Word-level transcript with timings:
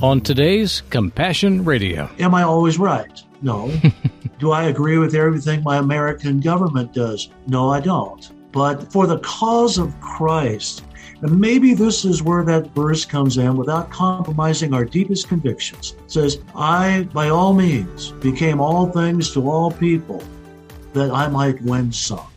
On 0.00 0.20
today's 0.20 0.82
Compassion 0.90 1.64
Radio. 1.64 2.08
Am 2.20 2.32
I 2.32 2.44
always 2.44 2.78
right? 2.78 3.20
No. 3.42 3.72
Do 4.38 4.52
I 4.52 4.64
agree 4.64 4.96
with 4.96 5.16
everything 5.16 5.60
my 5.64 5.78
American 5.78 6.38
government 6.38 6.94
does? 6.94 7.30
No, 7.48 7.70
I 7.70 7.80
don't. 7.80 8.30
But 8.52 8.92
for 8.92 9.08
the 9.08 9.18
cause 9.18 9.76
of 9.76 10.00
Christ, 10.00 10.84
and 11.20 11.40
maybe 11.40 11.74
this 11.74 12.04
is 12.04 12.22
where 12.22 12.44
that 12.44 12.72
verse 12.76 13.04
comes 13.04 13.38
in 13.38 13.56
without 13.56 13.90
compromising 13.90 14.72
our 14.72 14.84
deepest 14.84 15.28
convictions. 15.28 15.96
It 16.04 16.12
says, 16.12 16.38
I, 16.54 17.08
by 17.12 17.30
all 17.30 17.52
means, 17.52 18.12
became 18.12 18.60
all 18.60 18.92
things 18.92 19.32
to 19.32 19.50
all 19.50 19.72
people 19.72 20.22
that 20.92 21.10
I 21.10 21.26
might 21.26 21.60
win 21.62 21.90
some. 21.90 22.28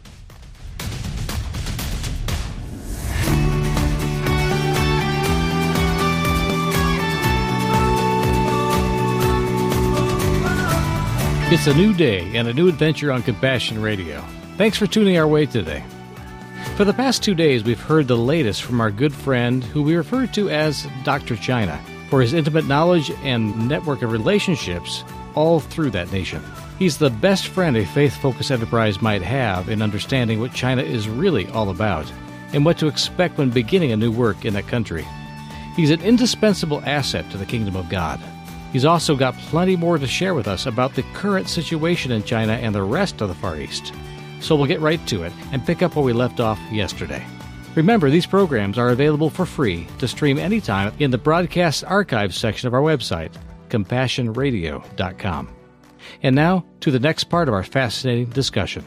It's 11.54 11.68
a 11.68 11.74
new 11.74 11.94
day 11.94 12.38
and 12.38 12.48
a 12.48 12.54
new 12.54 12.70
adventure 12.70 13.12
on 13.12 13.24
Compassion 13.24 13.82
Radio. 13.82 14.24
Thanks 14.56 14.78
for 14.78 14.88
tuning 14.88 15.18
our 15.18 15.28
way 15.28 15.46
today. 15.46 15.84
For 16.78 16.86
the 16.86 16.94
past 16.94 17.24
two 17.24 17.36
days, 17.36 17.62
we've 17.62 17.78
heard 17.78 18.08
the 18.08 18.16
latest 18.16 18.64
from 18.64 18.80
our 18.80 18.90
good 18.90 19.14
friend, 19.14 19.62
who 19.62 19.84
we 19.84 19.98
refer 19.98 20.28
to 20.28 20.50
as 20.50 20.88
Dr. 21.04 21.36
China, 21.36 21.78
for 22.10 22.22
his 22.22 22.32
intimate 22.32 22.68
knowledge 22.68 23.12
and 23.24 23.68
network 23.68 24.02
of 24.02 24.14
relationships 24.14 25.04
all 25.36 25.60
through 25.60 25.90
that 25.90 26.10
nation. 26.14 26.42
He's 26.80 27.00
the 27.00 27.10
best 27.10 27.48
friend 27.48 27.76
a 27.76 27.86
faith 27.86 28.16
focused 28.16 28.50
enterprise 28.50 29.02
might 29.02 29.22
have 29.22 29.68
in 29.68 29.82
understanding 29.82 30.40
what 30.40 30.54
China 30.54 30.84
is 30.84 31.10
really 31.10 31.48
all 31.48 31.70
about 31.70 32.10
and 32.54 32.64
what 32.64 32.78
to 32.78 32.88
expect 32.88 33.38
when 33.38 33.50
beginning 33.50 33.92
a 33.92 33.98
new 33.98 34.10
work 34.10 34.46
in 34.46 34.54
that 34.54 34.70
country. 34.70 35.06
He's 35.76 35.92
an 35.92 36.02
indispensable 36.02 36.82
asset 36.86 37.30
to 37.32 37.38
the 37.38 37.46
kingdom 37.46 37.76
of 37.76 37.90
God. 37.90 38.22
He's 38.72 38.86
also 38.86 39.16
got 39.16 39.36
plenty 39.36 39.76
more 39.76 39.98
to 39.98 40.08
share 40.08 40.34
with 40.34 40.48
us 40.48 40.66
about 40.66 40.96
the 40.96 41.04
current 41.14 41.50
situation 41.50 42.12
in 42.12 42.24
China 42.24 42.54
and 42.54 42.74
the 42.74 42.84
rest 42.84 43.22
of 43.22 43.28
the 43.28 43.36
Far 43.36 43.60
East. 43.60 43.94
So 44.40 44.56
we'll 44.56 44.66
get 44.66 44.80
right 44.80 45.06
to 45.08 45.24
it 45.24 45.34
and 45.52 45.66
pick 45.66 45.82
up 45.82 45.96
where 45.96 46.06
we 46.06 46.14
left 46.14 46.40
off 46.40 46.60
yesterday. 46.72 47.26
Remember, 47.76 48.10
these 48.10 48.26
programs 48.26 48.78
are 48.78 48.90
available 48.90 49.30
for 49.30 49.46
free 49.46 49.88
to 50.00 50.08
stream 50.08 50.38
anytime 50.38 50.94
in 51.00 51.12
the 51.12 51.18
broadcast 51.18 51.84
archives 51.86 52.38
section 52.38 52.68
of 52.68 52.74
our 52.74 52.82
website, 52.82 53.32
compassionradio.com. 53.70 55.50
And 56.24 56.36
now 56.36 56.66
to 56.82 56.92
the 56.92 57.00
next 57.00 57.26
part 57.26 57.48
of 57.48 57.54
our 57.54 57.64
fascinating 57.64 58.30
discussion. 58.32 58.84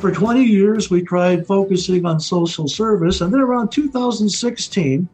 For 0.00 0.12
20 0.12 0.44
years, 0.44 0.90
we 0.90 1.02
tried 1.02 1.46
focusing 1.46 2.06
on 2.06 2.20
social 2.20 2.68
service, 2.68 3.20
and 3.20 3.32
then 3.32 3.40
around 3.40 3.70
2016, 3.70 5.08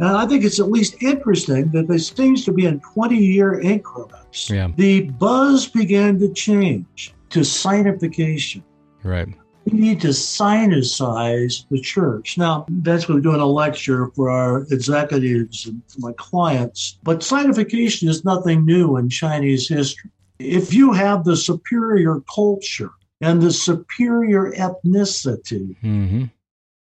and 0.00 0.16
I 0.16 0.26
think 0.26 0.44
it's 0.44 0.58
at 0.58 0.70
least 0.70 1.02
interesting 1.02 1.70
that 1.72 1.86
this 1.86 2.08
seems 2.08 2.44
to 2.46 2.52
be 2.52 2.64
in 2.64 2.80
20 2.80 3.16
year 3.16 3.60
increments. 3.60 4.48
Yeah. 4.48 4.68
The 4.74 5.02
buzz 5.02 5.66
began 5.68 6.18
to 6.20 6.32
change 6.32 7.14
to 7.28 7.40
sinicization. 7.40 8.62
Right. 9.02 9.28
We 9.66 9.78
need 9.78 10.00
to 10.00 10.08
sinicize 10.08 11.66
the 11.70 11.80
church. 11.80 12.38
Now, 12.38 12.64
that's 12.68 13.08
what 13.08 13.16
we're 13.16 13.20
doing 13.20 13.40
a 13.40 13.46
lecture 13.46 14.10
for 14.16 14.30
our 14.30 14.62
executives 14.70 15.66
and 15.66 15.82
for 15.88 16.00
my 16.00 16.12
clients. 16.16 16.98
But 17.02 17.20
sinicization 17.20 18.08
is 18.08 18.24
nothing 18.24 18.64
new 18.64 18.96
in 18.96 19.10
Chinese 19.10 19.68
history. 19.68 20.10
If 20.38 20.72
you 20.72 20.94
have 20.94 21.24
the 21.24 21.36
superior 21.36 22.22
culture 22.34 22.90
and 23.20 23.42
the 23.42 23.52
superior 23.52 24.52
ethnicity, 24.52 25.76
Mm-hmm. 25.82 26.24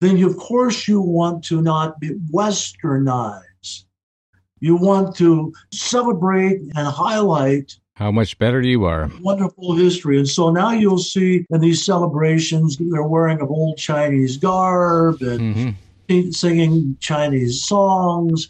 Then 0.01 0.23
of 0.23 0.37
course 0.37 0.89
you 0.89 1.01
want 1.01 1.45
to 1.45 1.61
not 1.63 2.01
be 2.01 2.11
westernized. 2.33 3.85
You 4.61 4.77
want 4.77 5.17
to 5.17 5.53
celebrate 5.73 6.61
and 6.77 6.87
highlight 6.87 7.77
How 7.95 8.11
much 8.11 8.39
better 8.39 8.61
you 8.61 8.85
are. 8.85 9.11
wonderful 9.21 9.75
history. 9.75 10.19
And 10.19 10.29
so 10.29 10.51
now 10.51 10.71
you'll 10.73 10.99
see 10.99 11.47
in 11.51 11.61
these 11.61 11.85
celebrations, 11.85 12.77
they're 12.79 13.03
wearing 13.03 13.41
of 13.41 13.51
old 13.51 13.79
Chinese 13.79 14.37
garb 14.37 15.21
and 15.23 15.77
Mm-hmm. 16.11 16.31
singing 16.33 16.97
Chinese 17.01 17.65
songs. 17.65 18.49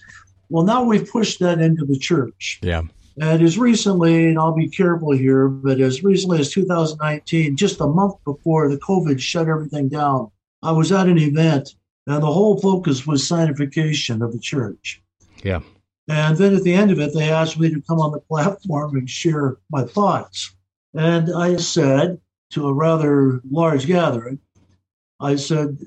Well, 0.49 0.65
now 0.65 0.83
we've 0.83 1.09
pushed 1.09 1.39
that 1.41 1.61
into 1.61 1.85
the 1.85 1.99
church. 1.99 2.59
Yeah. 2.63 2.83
And 3.21 3.43
as 3.43 3.59
recently, 3.59 4.29
and 4.29 4.39
I'll 4.39 4.55
be 4.55 4.69
careful 4.69 5.13
here, 5.13 5.47
but 5.49 5.79
as 5.81 6.03
recently 6.03 6.41
as 6.41 6.51
2019, 6.51 7.57
just 7.57 7.81
a 7.81 7.87
month 7.87 8.15
before 8.25 8.69
the 8.69 8.79
COVID 8.79 9.21
shut 9.21 9.47
everything 9.47 9.89
down, 9.89 10.31
I 10.63 10.73
was 10.73 10.93
at 10.93 11.09
an 11.09 11.19
event 11.19 11.75
and 12.07 12.23
the 12.23 12.33
whole 12.33 12.61
focus 12.61 13.07
was 13.07 13.23
sinicization 13.23 14.25
of 14.25 14.33
the 14.33 14.39
church. 14.39 15.03
Yeah. 15.43 15.61
And 16.09 16.37
then 16.37 16.55
at 16.55 16.65
the 16.65 16.75
end 16.75 16.91
of 16.91 16.99
it, 16.99 17.15
they 17.15 17.31
asked 17.31 17.59
me 17.59 17.73
to 17.73 17.83
come 17.83 18.01
on 18.01 18.13
the 18.13 18.21
platform 18.29 18.97
and 18.97 19.09
share 19.09 19.59
my 19.71 19.85
thoughts. 19.85 20.55
And 20.95 21.33
I 21.35 21.57
said 21.57 22.19
to 22.51 22.67
a 22.67 22.75
rather 22.75 23.41
large 23.49 23.87
gathering, 23.87 24.41
I 25.21 25.37
said, 25.37 25.79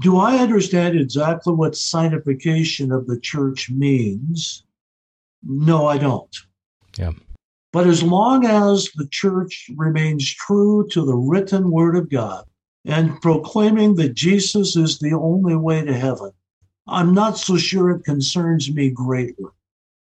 Do 0.00 0.18
I 0.18 0.36
understand 0.36 0.98
exactly 0.98 1.54
what 1.54 1.72
sinicization 1.72 2.96
of 2.96 3.06
the 3.06 3.18
church 3.18 3.70
means? 3.70 4.64
No, 5.42 5.86
I 5.86 5.98
don't. 5.98 6.34
Yeah. 6.96 7.12
But 7.72 7.86
as 7.86 8.02
long 8.02 8.46
as 8.46 8.88
the 8.94 9.08
church 9.08 9.70
remains 9.76 10.32
true 10.32 10.86
to 10.92 11.04
the 11.04 11.16
written 11.16 11.70
word 11.70 11.96
of 11.96 12.08
God 12.08 12.44
and 12.86 13.20
proclaiming 13.20 13.96
that 13.96 14.14
Jesus 14.14 14.76
is 14.76 14.98
the 14.98 15.12
only 15.12 15.56
way 15.56 15.84
to 15.84 15.92
heaven, 15.92 16.30
I'm 16.86 17.12
not 17.14 17.36
so 17.36 17.56
sure 17.56 17.90
it 17.90 18.04
concerns 18.04 18.72
me 18.72 18.90
greatly. 18.90 19.50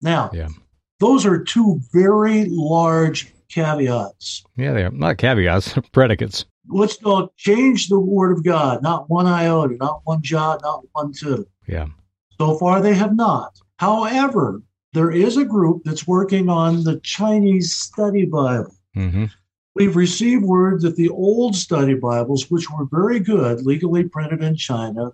Now, 0.01 0.29
Yeah. 0.33 0.49
those 0.99 1.25
are 1.25 1.43
two 1.43 1.79
very 1.93 2.45
large 2.49 3.33
caveats. 3.49 4.43
Yeah, 4.57 4.73
they 4.73 4.83
are. 4.83 4.91
Not 4.91 5.17
caveats, 5.17 5.73
predicates. 5.91 6.45
Let's 6.67 7.01
not 7.01 7.35
change 7.37 7.87
the 7.89 7.99
word 7.99 8.31
of 8.37 8.43
God, 8.43 8.81
not 8.81 9.09
one 9.09 9.27
iota, 9.27 9.75
not 9.79 10.01
one 10.03 10.21
jot, 10.21 10.61
not 10.63 10.83
one 10.93 11.13
tittle. 11.13 11.45
Yeah. 11.67 11.87
So 12.39 12.57
far, 12.57 12.81
they 12.81 12.93
have 12.95 13.15
not. 13.15 13.57
However, 13.77 14.61
there 14.93 15.11
is 15.11 15.37
a 15.37 15.45
group 15.45 15.83
that's 15.85 16.07
working 16.07 16.49
on 16.49 16.83
the 16.83 16.99
Chinese 17.01 17.75
study 17.75 18.25
Bible. 18.25 18.75
Mm-hmm. 18.97 19.25
We've 19.75 19.97
received 19.97 20.43
word 20.43 20.81
that 20.81 20.95
the 20.95 21.09
old 21.09 21.53
study 21.53 21.95
Bibles, 21.95 22.49
which 22.49 22.69
were 22.71 22.85
very 22.85 23.19
good, 23.19 23.65
legally 23.65 24.05
printed 24.05 24.41
in 24.41 24.55
China, 24.55 25.11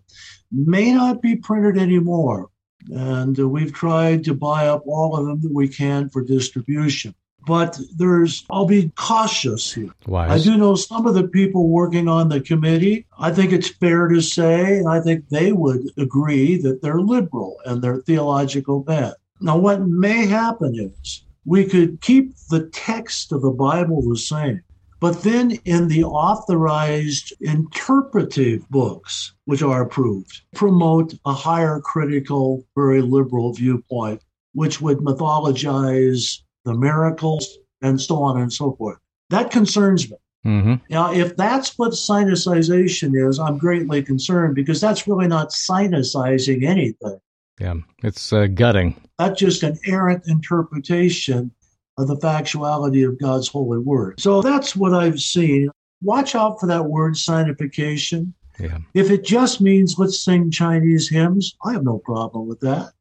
may 0.51 0.93
not 0.93 1.19
be 1.19 1.35
printed 1.35 1.81
anymore. 1.81 2.49
And 2.91 3.35
we've 3.37 3.73
tried 3.73 4.23
to 4.25 4.35
buy 4.35 4.67
up 4.67 4.83
all 4.85 5.17
of 5.17 5.25
them 5.25 5.41
that 5.41 5.53
we 5.53 5.67
can 5.67 6.09
for 6.09 6.23
distribution. 6.23 7.15
But 7.47 7.79
there's, 7.95 8.45
I'll 8.51 8.67
be 8.67 8.91
cautious 8.95 9.73
here. 9.73 9.89
I 10.13 10.37
do 10.37 10.57
know 10.57 10.75
some 10.75 11.07
of 11.07 11.15
the 11.15 11.27
people 11.27 11.69
working 11.69 12.07
on 12.07 12.29
the 12.29 12.39
committee. 12.39 13.07
I 13.17 13.31
think 13.31 13.51
it's 13.51 13.69
fair 13.69 14.07
to 14.09 14.21
say, 14.21 14.77
and 14.77 14.87
I 14.87 15.01
think 15.01 15.27
they 15.29 15.51
would 15.51 15.89
agree 15.97 16.57
that 16.57 16.83
they're 16.83 17.01
liberal 17.01 17.57
and 17.65 17.81
they're 17.81 18.01
theological 18.01 18.81
bent. 18.81 19.15
Now, 19.39 19.57
what 19.57 19.81
may 19.81 20.27
happen 20.27 20.75
is 20.75 21.23
we 21.45 21.65
could 21.65 22.01
keep 22.01 22.35
the 22.49 22.69
text 22.69 23.31
of 23.31 23.41
the 23.41 23.51
Bible 23.51 24.01
the 24.07 24.17
same, 24.17 24.61
but 24.99 25.23
then 25.23 25.51
in 25.65 25.87
the 25.87 26.03
authorized 26.03 27.33
interpretive 27.41 28.69
books, 28.69 29.33
which 29.45 29.63
are 29.63 29.81
approved, 29.81 30.41
promote 30.53 31.13
a 31.25 31.33
higher 31.33 31.79
critical, 31.79 32.65
very 32.75 33.01
liberal 33.01 33.53
viewpoint, 33.53 34.21
which 34.53 34.79
would 34.79 34.99
mythologize 34.99 36.39
the 36.65 36.73
miracles 36.73 37.57
and 37.81 37.99
so 37.99 38.21
on 38.21 38.39
and 38.39 38.53
so 38.53 38.73
forth. 38.73 38.99
That 39.31 39.49
concerns 39.49 40.11
me. 40.11 40.17
Mm-hmm. 40.45 40.73
Now, 40.89 41.13
if 41.13 41.35
that's 41.35 41.77
what 41.77 41.91
sinicization 41.91 43.27
is, 43.27 43.39
I'm 43.39 43.57
greatly 43.57 44.03
concerned 44.03 44.55
because 44.55 44.81
that's 44.81 45.07
really 45.07 45.27
not 45.27 45.49
sinicizing 45.49 46.63
anything. 46.63 47.19
Yeah. 47.59 47.75
It's 48.03 48.33
uh, 48.33 48.47
gutting. 48.47 48.99
That's 49.19 49.39
just 49.39 49.63
an 49.63 49.77
errant 49.85 50.23
interpretation 50.27 51.51
of 51.97 52.07
the 52.07 52.17
factuality 52.17 53.07
of 53.07 53.19
God's 53.19 53.47
holy 53.47 53.79
word. 53.79 54.19
So 54.19 54.41
that's 54.41 54.75
what 54.75 54.93
I've 54.93 55.19
seen. 55.19 55.69
Watch 56.01 56.35
out 56.35 56.59
for 56.59 56.67
that 56.67 56.85
word 56.85 57.13
sinicization. 57.13 58.33
Yeah. 58.59 58.79
If 58.93 59.11
it 59.11 59.23
just 59.23 59.61
means 59.61 59.97
let's 59.97 60.23
sing 60.23 60.51
Chinese 60.51 61.09
hymns, 61.09 61.55
I 61.63 61.73
have 61.73 61.83
no 61.83 61.99
problem 61.99 62.47
with 62.47 62.59
that. 62.61 62.91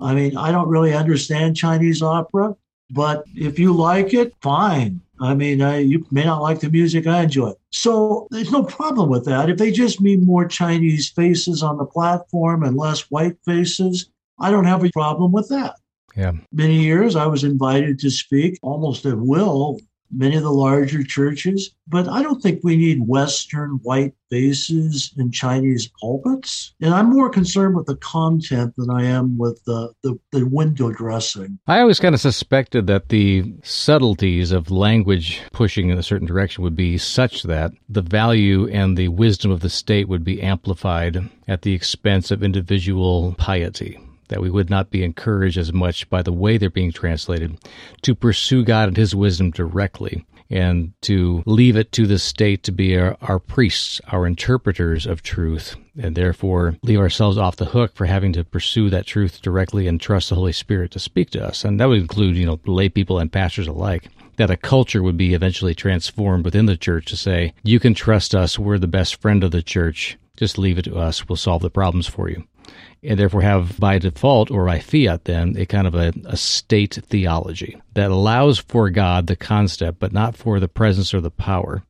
I 0.00 0.14
mean, 0.14 0.36
I 0.36 0.50
don't 0.50 0.68
really 0.68 0.94
understand 0.94 1.56
Chinese 1.56 2.02
opera, 2.02 2.54
but 2.90 3.24
if 3.34 3.58
you 3.58 3.72
like 3.72 4.14
it, 4.14 4.34
fine. 4.40 5.00
I 5.22 5.34
mean, 5.34 5.62
I, 5.62 5.78
you 5.78 6.04
may 6.10 6.24
not 6.24 6.42
like 6.42 6.58
the 6.58 6.68
music 6.68 7.06
I 7.06 7.22
enjoy. 7.22 7.52
So 7.70 8.26
there's 8.32 8.50
no 8.50 8.64
problem 8.64 9.08
with 9.08 9.24
that. 9.26 9.48
If 9.48 9.56
they 9.56 9.70
just 9.70 10.00
mean 10.00 10.26
more 10.26 10.46
Chinese 10.46 11.08
faces 11.08 11.62
on 11.62 11.78
the 11.78 11.84
platform 11.84 12.64
and 12.64 12.76
less 12.76 13.02
white 13.02 13.36
faces, 13.44 14.10
I 14.40 14.50
don't 14.50 14.64
have 14.64 14.84
a 14.84 14.90
problem 14.90 15.30
with 15.30 15.48
that. 15.48 15.76
Yeah. 16.16 16.32
Many 16.52 16.80
years 16.80 17.14
I 17.14 17.26
was 17.26 17.44
invited 17.44 18.00
to 18.00 18.10
speak 18.10 18.58
almost 18.62 19.06
at 19.06 19.16
will 19.16 19.78
many 20.12 20.36
of 20.36 20.42
the 20.42 20.52
larger 20.52 21.02
churches, 21.02 21.74
but 21.88 22.08
I 22.08 22.22
don't 22.22 22.40
think 22.42 22.60
we 22.62 22.76
need 22.76 23.06
Western 23.06 23.80
white 23.82 24.14
faces 24.30 25.12
in 25.18 25.30
Chinese 25.30 25.90
pulpits. 26.00 26.74
And 26.80 26.94
I'm 26.94 27.10
more 27.10 27.28
concerned 27.28 27.76
with 27.76 27.86
the 27.86 27.96
content 27.96 28.74
than 28.76 28.90
I 28.90 29.04
am 29.04 29.36
with 29.36 29.62
the, 29.64 29.92
the, 30.02 30.18
the 30.30 30.46
window 30.46 30.90
dressing. 30.90 31.58
I 31.66 31.80
always 31.80 32.00
kind 32.00 32.14
of 32.14 32.20
suspected 32.20 32.86
that 32.86 33.08
the 33.08 33.54
subtleties 33.62 34.52
of 34.52 34.70
language 34.70 35.42
pushing 35.52 35.90
in 35.90 35.98
a 35.98 36.02
certain 36.02 36.26
direction 36.26 36.64
would 36.64 36.76
be 36.76 36.98
such 36.98 37.42
that 37.44 37.72
the 37.88 38.02
value 38.02 38.68
and 38.68 38.96
the 38.96 39.08
wisdom 39.08 39.50
of 39.50 39.60
the 39.60 39.70
state 39.70 40.08
would 40.08 40.24
be 40.24 40.42
amplified 40.42 41.30
at 41.48 41.62
the 41.62 41.74
expense 41.74 42.30
of 42.30 42.42
individual 42.42 43.34
piety 43.38 43.98
that 44.32 44.40
we 44.40 44.50
would 44.50 44.70
not 44.70 44.90
be 44.90 45.04
encouraged 45.04 45.58
as 45.58 45.72
much 45.72 46.08
by 46.08 46.22
the 46.22 46.32
way 46.32 46.56
they're 46.56 46.70
being 46.70 46.90
translated 46.90 47.58
to 48.00 48.14
pursue 48.14 48.64
God 48.64 48.88
and 48.88 48.96
His 48.96 49.14
wisdom 49.14 49.50
directly 49.50 50.24
and 50.52 50.92
to 51.00 51.42
leave 51.46 51.76
it 51.76 51.92
to 51.92 52.06
the 52.06 52.18
state 52.18 52.62
to 52.62 52.72
be 52.72 52.96
our, 52.96 53.16
our, 53.22 53.38
priests, 53.38 54.00
our 54.08 54.26
interpreters 54.26 55.06
of 55.06 55.22
truth, 55.22 55.76
and 55.98 56.14
therefore 56.14 56.76
leave 56.82 56.98
ourselves 56.98 57.38
off 57.38 57.56
the 57.56 57.64
hook 57.64 57.94
for 57.94 58.04
having 58.04 58.32
to 58.34 58.44
pursue 58.44 58.90
that 58.90 59.06
truth 59.06 59.40
directly 59.40 59.86
and 59.86 60.00
trust 60.00 60.28
the 60.28 60.34
Holy 60.34 60.52
Spirit 60.52 60.90
to 60.90 60.98
speak 60.98 61.30
to 61.30 61.42
us. 61.42 61.64
And 61.64 61.80
that 61.80 61.88
would 61.88 62.00
include, 62.00 62.36
you 62.36 62.44
know, 62.44 62.60
lay 62.66 62.90
people 62.90 63.18
and 63.18 63.32
pastors 63.32 63.66
alike. 63.66 64.08
That 64.36 64.50
a 64.50 64.56
culture 64.56 65.02
would 65.02 65.16
be 65.16 65.34
eventually 65.34 65.74
transformed 65.74 66.44
within 66.44 66.66
the 66.66 66.76
church 66.76 67.06
to 67.06 67.16
say, 67.16 67.54
you 67.62 67.78
can 67.78 67.94
trust 67.94 68.34
us, 68.34 68.58
we're 68.58 68.78
the 68.78 68.86
best 68.86 69.20
friend 69.20 69.44
of 69.44 69.52
the 69.52 69.62
church, 69.62 70.18
just 70.36 70.58
leave 70.58 70.78
it 70.78 70.82
to 70.82 70.96
us, 70.96 71.28
we'll 71.28 71.36
solve 71.36 71.62
the 71.62 71.70
problems 71.70 72.06
for 72.06 72.28
you 72.28 72.44
and 73.02 73.18
therefore 73.18 73.42
have 73.42 73.78
by 73.78 73.98
default 73.98 74.50
or 74.50 74.66
by 74.66 74.78
fiat 74.78 75.24
then 75.24 75.56
a 75.56 75.66
kind 75.66 75.86
of 75.86 75.94
a, 75.94 76.12
a, 76.26 76.36
state 76.36 76.98
theology 77.08 77.80
that 77.94 78.10
allows 78.10 78.58
for 78.58 78.90
God 78.90 79.26
the 79.26 79.36
concept, 79.36 79.98
but 79.98 80.12
not 80.12 80.36
for 80.36 80.60
the 80.60 80.68
presence 80.68 81.12
or 81.12 81.20
the 81.20 81.30
power. 81.30 81.82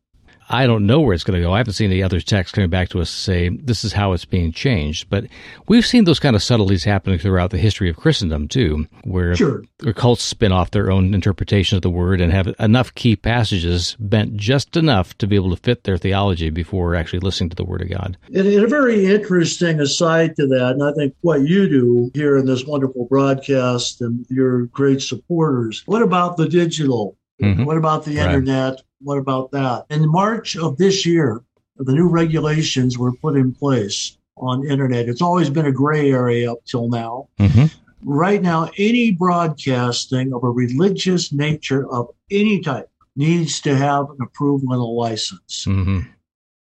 I 0.52 0.66
don't 0.66 0.86
know 0.86 1.00
where 1.00 1.14
it's 1.14 1.24
going 1.24 1.40
to 1.40 1.44
go. 1.44 1.54
I 1.54 1.58
haven't 1.58 1.72
seen 1.72 1.90
any 1.90 2.02
other 2.02 2.20
texts 2.20 2.54
coming 2.54 2.68
back 2.68 2.90
to 2.90 3.00
us 3.00 3.10
to 3.10 3.16
say 3.16 3.48
this 3.48 3.84
is 3.84 3.94
how 3.94 4.12
it's 4.12 4.26
being 4.26 4.52
changed. 4.52 5.08
But 5.08 5.24
we've 5.66 5.86
seen 5.86 6.04
those 6.04 6.20
kind 6.20 6.36
of 6.36 6.42
subtleties 6.42 6.84
happening 6.84 7.18
throughout 7.18 7.50
the 7.50 7.58
history 7.58 7.88
of 7.88 7.96
Christendom 7.96 8.48
too, 8.48 8.86
where 9.04 9.34
sure. 9.34 9.64
cults 9.96 10.22
spin 10.22 10.52
off 10.52 10.70
their 10.70 10.90
own 10.90 11.14
interpretation 11.14 11.76
of 11.76 11.82
the 11.82 11.88
word 11.88 12.20
and 12.20 12.30
have 12.32 12.54
enough 12.58 12.94
key 12.94 13.16
passages 13.16 13.96
bent 13.98 14.36
just 14.36 14.76
enough 14.76 15.16
to 15.18 15.26
be 15.26 15.36
able 15.36 15.56
to 15.56 15.62
fit 15.62 15.84
their 15.84 15.96
theology 15.96 16.50
before 16.50 16.94
actually 16.94 17.20
listening 17.20 17.48
to 17.48 17.56
the 17.56 17.64
word 17.64 17.80
of 17.80 17.88
God. 17.88 18.18
And, 18.34 18.46
and 18.46 18.64
a 18.64 18.68
very 18.68 19.06
interesting 19.06 19.80
aside 19.80 20.36
to 20.36 20.46
that, 20.48 20.72
and 20.72 20.84
I 20.84 20.92
think 20.92 21.14
what 21.22 21.40
you 21.40 21.66
do 21.66 22.10
here 22.12 22.36
in 22.36 22.44
this 22.44 22.66
wonderful 22.66 23.06
broadcast 23.06 24.02
and 24.02 24.26
your 24.28 24.66
great 24.66 25.00
supporters. 25.00 25.82
What 25.86 26.02
about 26.02 26.36
the 26.36 26.46
digital? 26.46 27.16
Mm-hmm. 27.40 27.64
What 27.64 27.78
about 27.78 28.04
the 28.04 28.18
right. 28.18 28.26
internet? 28.26 28.82
What 29.02 29.18
about 29.18 29.50
that? 29.52 29.86
In 29.90 30.08
March 30.08 30.56
of 30.56 30.76
this 30.76 31.04
year, 31.04 31.42
the 31.76 31.92
new 31.92 32.08
regulations 32.08 32.98
were 32.98 33.12
put 33.12 33.36
in 33.36 33.52
place 33.52 34.16
on 34.36 34.66
internet. 34.66 35.08
It's 35.08 35.22
always 35.22 35.50
been 35.50 35.66
a 35.66 35.72
gray 35.72 36.12
area 36.12 36.52
up 36.52 36.64
till 36.64 36.88
now. 36.88 37.28
Mm-hmm. 37.38 37.66
Right 38.04 38.42
now, 38.42 38.70
any 38.78 39.12
broadcasting 39.12 40.32
of 40.32 40.42
a 40.44 40.50
religious 40.50 41.32
nature 41.32 41.88
of 41.92 42.08
any 42.30 42.60
type 42.60 42.90
needs 43.14 43.60
to 43.60 43.76
have 43.76 44.10
an 44.10 44.18
approval 44.20 44.72
and 44.72 44.80
a 44.80 44.84
license. 44.84 45.64
Mm-hmm. 45.68 46.00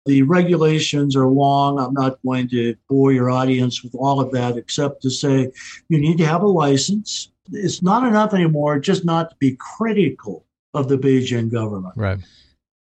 The 0.06 0.22
regulations 0.22 1.14
are 1.14 1.28
long. 1.28 1.78
I'm 1.78 1.94
not 1.94 2.18
going 2.24 2.48
to 2.48 2.74
bore 2.88 3.12
your 3.12 3.30
audience 3.30 3.82
with 3.82 3.94
all 3.94 4.20
of 4.20 4.32
that, 4.32 4.56
except 4.56 5.02
to 5.02 5.10
say 5.10 5.50
you 5.88 5.98
need 5.98 6.18
to 6.18 6.26
have 6.26 6.42
a 6.42 6.48
license. 6.48 7.30
It's 7.52 7.82
not 7.82 8.06
enough 8.06 8.34
anymore 8.34 8.78
just 8.78 9.04
not 9.04 9.30
to 9.30 9.36
be 9.38 9.56
critical 9.58 10.44
of 10.74 10.88
the 10.88 10.98
Beijing 10.98 11.50
government. 11.50 11.94
Right. 11.96 12.18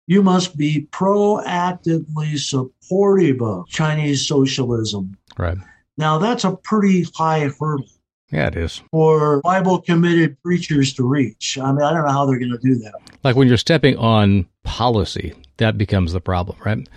You 0.08 0.22
must 0.22 0.56
be 0.56 0.88
proactively 0.92 2.38
supportive 2.38 3.42
of 3.42 3.68
Chinese 3.68 4.28
socialism. 4.28 5.18
Right. 5.38 5.58
Now, 5.98 6.18
that's 6.18 6.44
a 6.44 6.56
pretty 6.56 7.06
high 7.16 7.50
hurdle. 7.60 7.88
Yeah, 8.32 8.48
it 8.48 8.56
is. 8.56 8.82
For 8.92 9.42
Bible 9.42 9.82
committed 9.82 10.42
preachers 10.42 10.94
to 10.96 11.08
reach. 11.08 11.58
I 11.58 11.72
mean, 11.72 11.84
I 11.84 11.94
don't 11.94 12.06
know 12.06 12.12
how 12.12 12.26
they're 12.26 12.40
going 12.40 12.52
to 12.52 12.58
do 12.58 12.76
that. 12.76 12.94
Like 13.24 13.36
when 13.36 13.48
you're 13.48 13.58
stepping 13.58 13.98
on 13.98 14.48
policy, 14.64 15.34
that 15.58 15.78
becomes 15.78 16.12
the 16.12 16.20
problem, 16.20 16.58
right? 16.66 16.88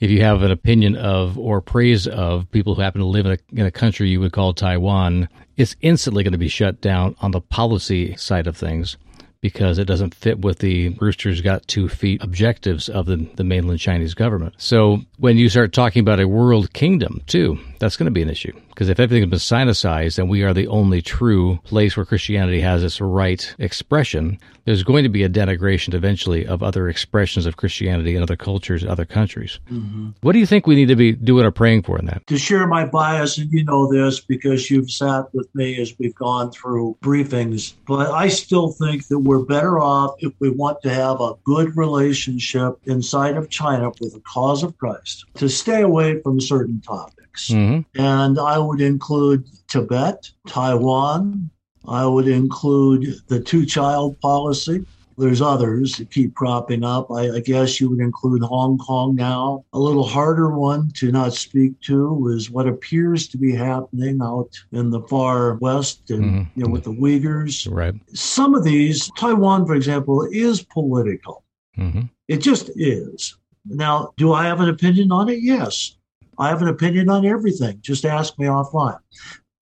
If 0.00 0.10
you 0.10 0.22
have 0.22 0.42
an 0.42 0.50
opinion 0.50 0.96
of 0.96 1.38
or 1.38 1.60
praise 1.60 2.06
of 2.06 2.50
people 2.50 2.74
who 2.74 2.82
happen 2.82 3.00
to 3.00 3.06
live 3.06 3.26
in 3.26 3.32
a, 3.32 3.38
in 3.60 3.66
a 3.66 3.70
country 3.70 4.08
you 4.08 4.20
would 4.20 4.32
call 4.32 4.54
Taiwan, 4.54 5.28
it's 5.56 5.76
instantly 5.80 6.22
going 6.22 6.32
to 6.32 6.38
be 6.38 6.48
shut 6.48 6.80
down 6.80 7.16
on 7.20 7.32
the 7.32 7.40
policy 7.40 8.16
side 8.16 8.46
of 8.46 8.56
things 8.56 8.96
because 9.46 9.78
it 9.78 9.84
doesn't 9.84 10.12
fit 10.12 10.40
with 10.40 10.58
the 10.58 10.88
Rooster's 11.00 11.40
got 11.40 11.68
two 11.68 11.88
feet 11.88 12.20
objectives 12.20 12.88
of 12.88 13.06
the, 13.06 13.28
the 13.36 13.44
mainland 13.44 13.78
Chinese 13.78 14.12
government. 14.12 14.54
So 14.58 15.02
when 15.18 15.36
you 15.38 15.48
start 15.48 15.72
talking 15.72 16.00
about 16.00 16.18
a 16.18 16.26
world 16.26 16.72
kingdom, 16.72 17.22
too, 17.28 17.56
that's 17.78 17.96
going 17.96 18.06
to 18.06 18.10
be 18.10 18.22
an 18.22 18.28
issue. 18.28 18.52
Because 18.70 18.88
if 18.88 18.98
everything 18.98 19.22
has 19.22 19.30
been 19.30 19.58
sinicized 19.58 20.18
and 20.18 20.28
we 20.28 20.42
are 20.42 20.52
the 20.52 20.66
only 20.66 21.00
true 21.00 21.60
place 21.62 21.96
where 21.96 22.04
Christianity 22.04 22.60
has 22.60 22.82
its 22.82 23.00
right 23.00 23.54
expression, 23.60 24.40
there's 24.66 24.82
going 24.82 25.04
to 25.04 25.08
be 25.08 25.22
a 25.22 25.28
denigration 25.28 25.94
eventually 25.94 26.46
of 26.46 26.62
other 26.62 26.88
expressions 26.88 27.46
of 27.46 27.56
Christianity 27.56 28.16
in 28.16 28.22
other 28.22 28.36
cultures, 28.36 28.84
other 28.84 29.04
countries. 29.04 29.58
Mm-hmm. 29.70 30.10
What 30.20 30.32
do 30.32 30.38
you 30.38 30.46
think 30.46 30.66
we 30.66 30.74
need 30.74 30.88
to 30.88 30.96
be 30.96 31.12
doing 31.12 31.46
or 31.46 31.52
praying 31.52 31.82
for 31.82 31.98
in 31.98 32.06
that? 32.06 32.26
To 32.26 32.36
share 32.36 32.66
my 32.66 32.84
bias, 32.84 33.38
and 33.38 33.50
you 33.50 33.64
know 33.64 33.90
this 33.90 34.20
because 34.20 34.70
you've 34.70 34.90
sat 34.90 35.32
with 35.32 35.48
me 35.54 35.80
as 35.80 35.94
we've 35.98 36.14
gone 36.14 36.50
through 36.50 36.98
briefings, 37.00 37.74
but 37.86 38.10
I 38.10 38.28
still 38.28 38.72
think 38.72 39.06
that 39.08 39.20
we're 39.20 39.44
better 39.44 39.78
off 39.78 40.16
if 40.18 40.32
we 40.40 40.50
want 40.50 40.82
to 40.82 40.90
have 40.92 41.20
a 41.20 41.34
good 41.44 41.76
relationship 41.76 42.74
inside 42.84 43.36
of 43.36 43.48
China 43.48 43.92
with 44.00 44.14
the 44.14 44.20
cause 44.20 44.62
of 44.62 44.76
Christ 44.78 45.24
to 45.34 45.48
stay 45.48 45.82
away 45.82 46.20
from 46.22 46.40
certain 46.40 46.80
topics. 46.80 47.50
Mm-hmm. 47.50 48.00
And 48.00 48.38
I 48.38 48.58
would 48.58 48.80
include 48.80 49.46
Tibet, 49.68 50.30
Taiwan. 50.48 51.50
I 51.88 52.06
would 52.06 52.28
include 52.28 53.20
the 53.28 53.40
two 53.40 53.64
child 53.66 54.20
policy. 54.20 54.84
There's 55.18 55.40
others 55.40 55.96
that 55.96 56.10
keep 56.10 56.34
cropping 56.34 56.84
up. 56.84 57.10
I, 57.10 57.36
I, 57.36 57.40
guess 57.40 57.80
you 57.80 57.88
would 57.88 58.00
include 58.00 58.42
Hong 58.42 58.76
Kong 58.76 59.14
now. 59.14 59.64
A 59.72 59.78
little 59.78 60.04
harder 60.04 60.50
one 60.50 60.90
to 60.96 61.10
not 61.10 61.32
speak 61.32 61.80
to 61.82 62.28
is 62.34 62.50
what 62.50 62.68
appears 62.68 63.26
to 63.28 63.38
be 63.38 63.54
happening 63.54 64.20
out 64.22 64.50
in 64.72 64.90
the 64.90 65.00
far 65.00 65.54
west 65.54 66.10
and 66.10 66.24
mm-hmm. 66.24 66.60
you 66.60 66.66
know 66.66 66.70
with 66.70 66.84
the 66.84 66.92
Uyghurs. 66.92 67.66
Right. 67.70 67.94
Some 68.12 68.54
of 68.54 68.62
these, 68.62 69.10
Taiwan, 69.16 69.64
for 69.64 69.74
example, 69.74 70.28
is 70.30 70.62
political. 70.62 71.44
Mm-hmm. 71.78 72.02
It 72.28 72.38
just 72.38 72.70
is. 72.76 73.38
Now, 73.64 74.12
do 74.18 74.34
I 74.34 74.44
have 74.44 74.60
an 74.60 74.68
opinion 74.68 75.12
on 75.12 75.30
it? 75.30 75.38
Yes. 75.40 75.96
I 76.38 76.48
have 76.48 76.60
an 76.60 76.68
opinion 76.68 77.08
on 77.08 77.24
everything. 77.24 77.78
Just 77.80 78.04
ask 78.04 78.38
me 78.38 78.46
offline. 78.46 78.98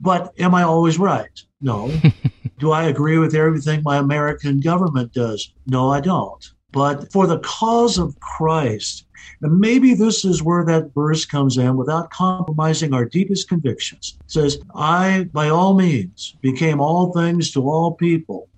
But 0.00 0.32
am 0.38 0.54
I 0.54 0.64
always 0.64 0.98
right? 0.98 1.40
No. 1.64 1.90
Do 2.58 2.70
I 2.70 2.84
agree 2.84 3.18
with 3.18 3.34
everything 3.34 3.82
my 3.82 3.96
American 3.96 4.60
government 4.60 5.12
does? 5.12 5.52
No, 5.66 5.90
I 5.90 6.00
don't. 6.00 6.48
But 6.72 7.10
for 7.10 7.26
the 7.26 7.38
cause 7.40 7.98
of 7.98 8.18
Christ, 8.20 9.06
and 9.40 9.58
maybe 9.58 9.94
this 9.94 10.24
is 10.24 10.42
where 10.42 10.64
that 10.66 10.92
verse 10.94 11.24
comes 11.24 11.56
in 11.56 11.76
without 11.76 12.10
compromising 12.10 12.92
our 12.92 13.04
deepest 13.04 13.48
convictions. 13.48 14.16
It 14.20 14.30
says, 14.30 14.58
I, 14.74 15.28
by 15.32 15.48
all 15.48 15.74
means, 15.74 16.36
became 16.42 16.80
all 16.80 17.12
things 17.12 17.50
to 17.52 17.68
all 17.68 17.94
people 17.94 18.48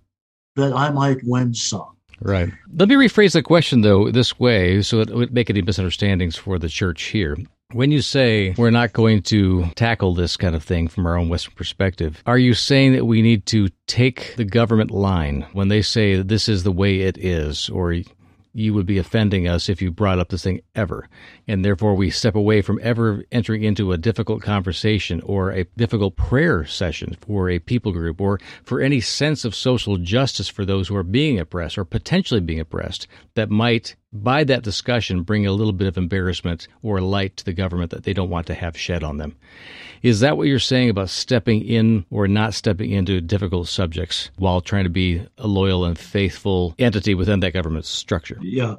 that 0.57 0.73
I 0.73 0.91
might 0.91 1.19
win 1.23 1.55
some. 1.55 1.97
Right. 2.21 2.51
Let 2.75 2.89
me 2.89 2.95
rephrase 2.95 3.33
the 3.33 3.43
question, 3.43 3.83
though, 3.83 4.11
this 4.11 4.41
way 4.41 4.83
so 4.83 5.01
it 5.01 5.11
would 5.11 5.33
make 5.33 5.51
any 5.51 5.63
misunderstandings 5.63 6.35
for 6.35 6.59
the 6.59 6.69
church 6.69 7.03
here. 7.05 7.37
When 7.73 7.91
you 7.91 8.01
say 8.01 8.55
we're 8.57 8.71
not 8.71 8.93
going 8.93 9.23
to 9.23 9.65
tackle 9.75 10.15
this 10.15 10.37
kind 10.37 10.55
of 10.55 10.63
thing 10.63 10.87
from 10.87 11.05
our 11.05 11.19
own 11.19 11.29
Western 11.29 11.55
perspective, 11.57 12.23
are 12.25 12.39
you 12.39 12.55
saying 12.55 12.93
that 12.93 13.07
we 13.07 13.23
need 13.23 13.45
to 13.47 13.71
take 13.89 14.37
the 14.37 14.45
government 14.45 14.93
line 14.93 15.47
when 15.53 15.67
they 15.67 15.83
say 15.83 16.23
this 16.23 16.49
is 16.49 16.63
the 16.63 16.71
way 16.71 17.01
it 17.01 17.19
is, 17.19 17.69
or 17.69 17.93
you 18.57 18.73
would 18.73 18.87
be 18.87 18.99
offending 18.99 19.47
us 19.47 19.69
if 19.69 19.83
you 19.83 19.91
brought 19.91 20.19
up 20.19 20.31
this 20.31 20.43
thing 20.45 20.63
ever. 20.75 21.09
And 21.47 21.63
therefore, 21.63 21.95
we 21.95 22.09
step 22.09 22.35
away 22.35 22.63
from 22.63 22.81
ever 22.83 23.23
entering 23.31 23.65
into 23.65 23.93
a 23.93 23.99
difficult 23.99 24.41
conversation 24.41 25.21
or 25.23 25.51
a 25.51 25.65
difficult 25.77 26.17
prayer 26.17 26.65
session 26.65 27.17
for 27.21 27.51
a 27.51 27.59
people 27.59 27.93
group 27.93 28.19
or 28.19 28.41
for 28.65 28.81
any 28.81 29.01
sense 29.01 29.45
of 29.45 29.55
social 29.55 29.99
justice 29.99 30.49
for 30.49 30.65
those 30.65 30.89
who 30.89 30.97
are 30.97 31.03
being 31.03 31.39
oppressed 31.39 31.77
or 31.77 31.85
potentially 31.85 32.41
being 32.41 32.61
oppressed 32.61 33.07
that 33.35 33.51
might, 33.51 33.95
by 34.13 34.45
that 34.45 34.63
discussion, 34.63 35.23
bring 35.23 35.47
a 35.47 35.53
little 35.53 35.73
bit 35.73 35.89
of 35.89 35.99
embarrassment 35.99 36.69
or 36.83 37.01
light 37.01 37.37
to 37.37 37.45
the 37.45 37.53
government 37.53 37.91
that 37.91 38.05
they 38.05 38.13
don't 38.13 38.31
want 38.31 38.47
to 38.47 38.55
have 38.55 38.77
shed 38.77 39.03
on 39.03 39.19
them. 39.19 39.37
Is 40.03 40.21
that 40.21 40.37
what 40.37 40.47
you're 40.47 40.59
saying 40.59 40.91
about 40.91 41.11
stepping 41.11 41.63
in 41.63 42.05
or 42.11 42.29
not 42.29 42.55
stepping 42.55 42.91
into 42.91 43.21
difficult 43.21 43.69
subjects 43.69 44.31
while 44.37 44.61
trying 44.61 44.85
to 44.85 44.91
be 44.91 45.27
a 45.39 45.47
loyal 45.47 45.85
and 45.85 45.99
faithful 45.99 46.75
entity 46.79 47.15
within 47.15 47.41
that 47.41 47.53
government 47.53 47.85
structure? 47.85 48.39
Yeah. 48.41 48.77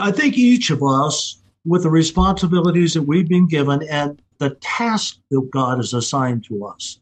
I 0.00 0.10
think 0.10 0.36
each 0.36 0.70
of 0.70 0.82
us, 0.82 1.40
with 1.64 1.84
the 1.84 1.90
responsibilities 1.90 2.94
that 2.94 3.02
we've 3.02 3.28
been 3.28 3.46
given 3.46 3.82
and 3.88 4.20
the 4.38 4.50
task 4.60 5.18
that 5.30 5.50
God 5.50 5.78
has 5.78 5.94
assigned 5.94 6.44
to 6.48 6.66
us, 6.66 6.98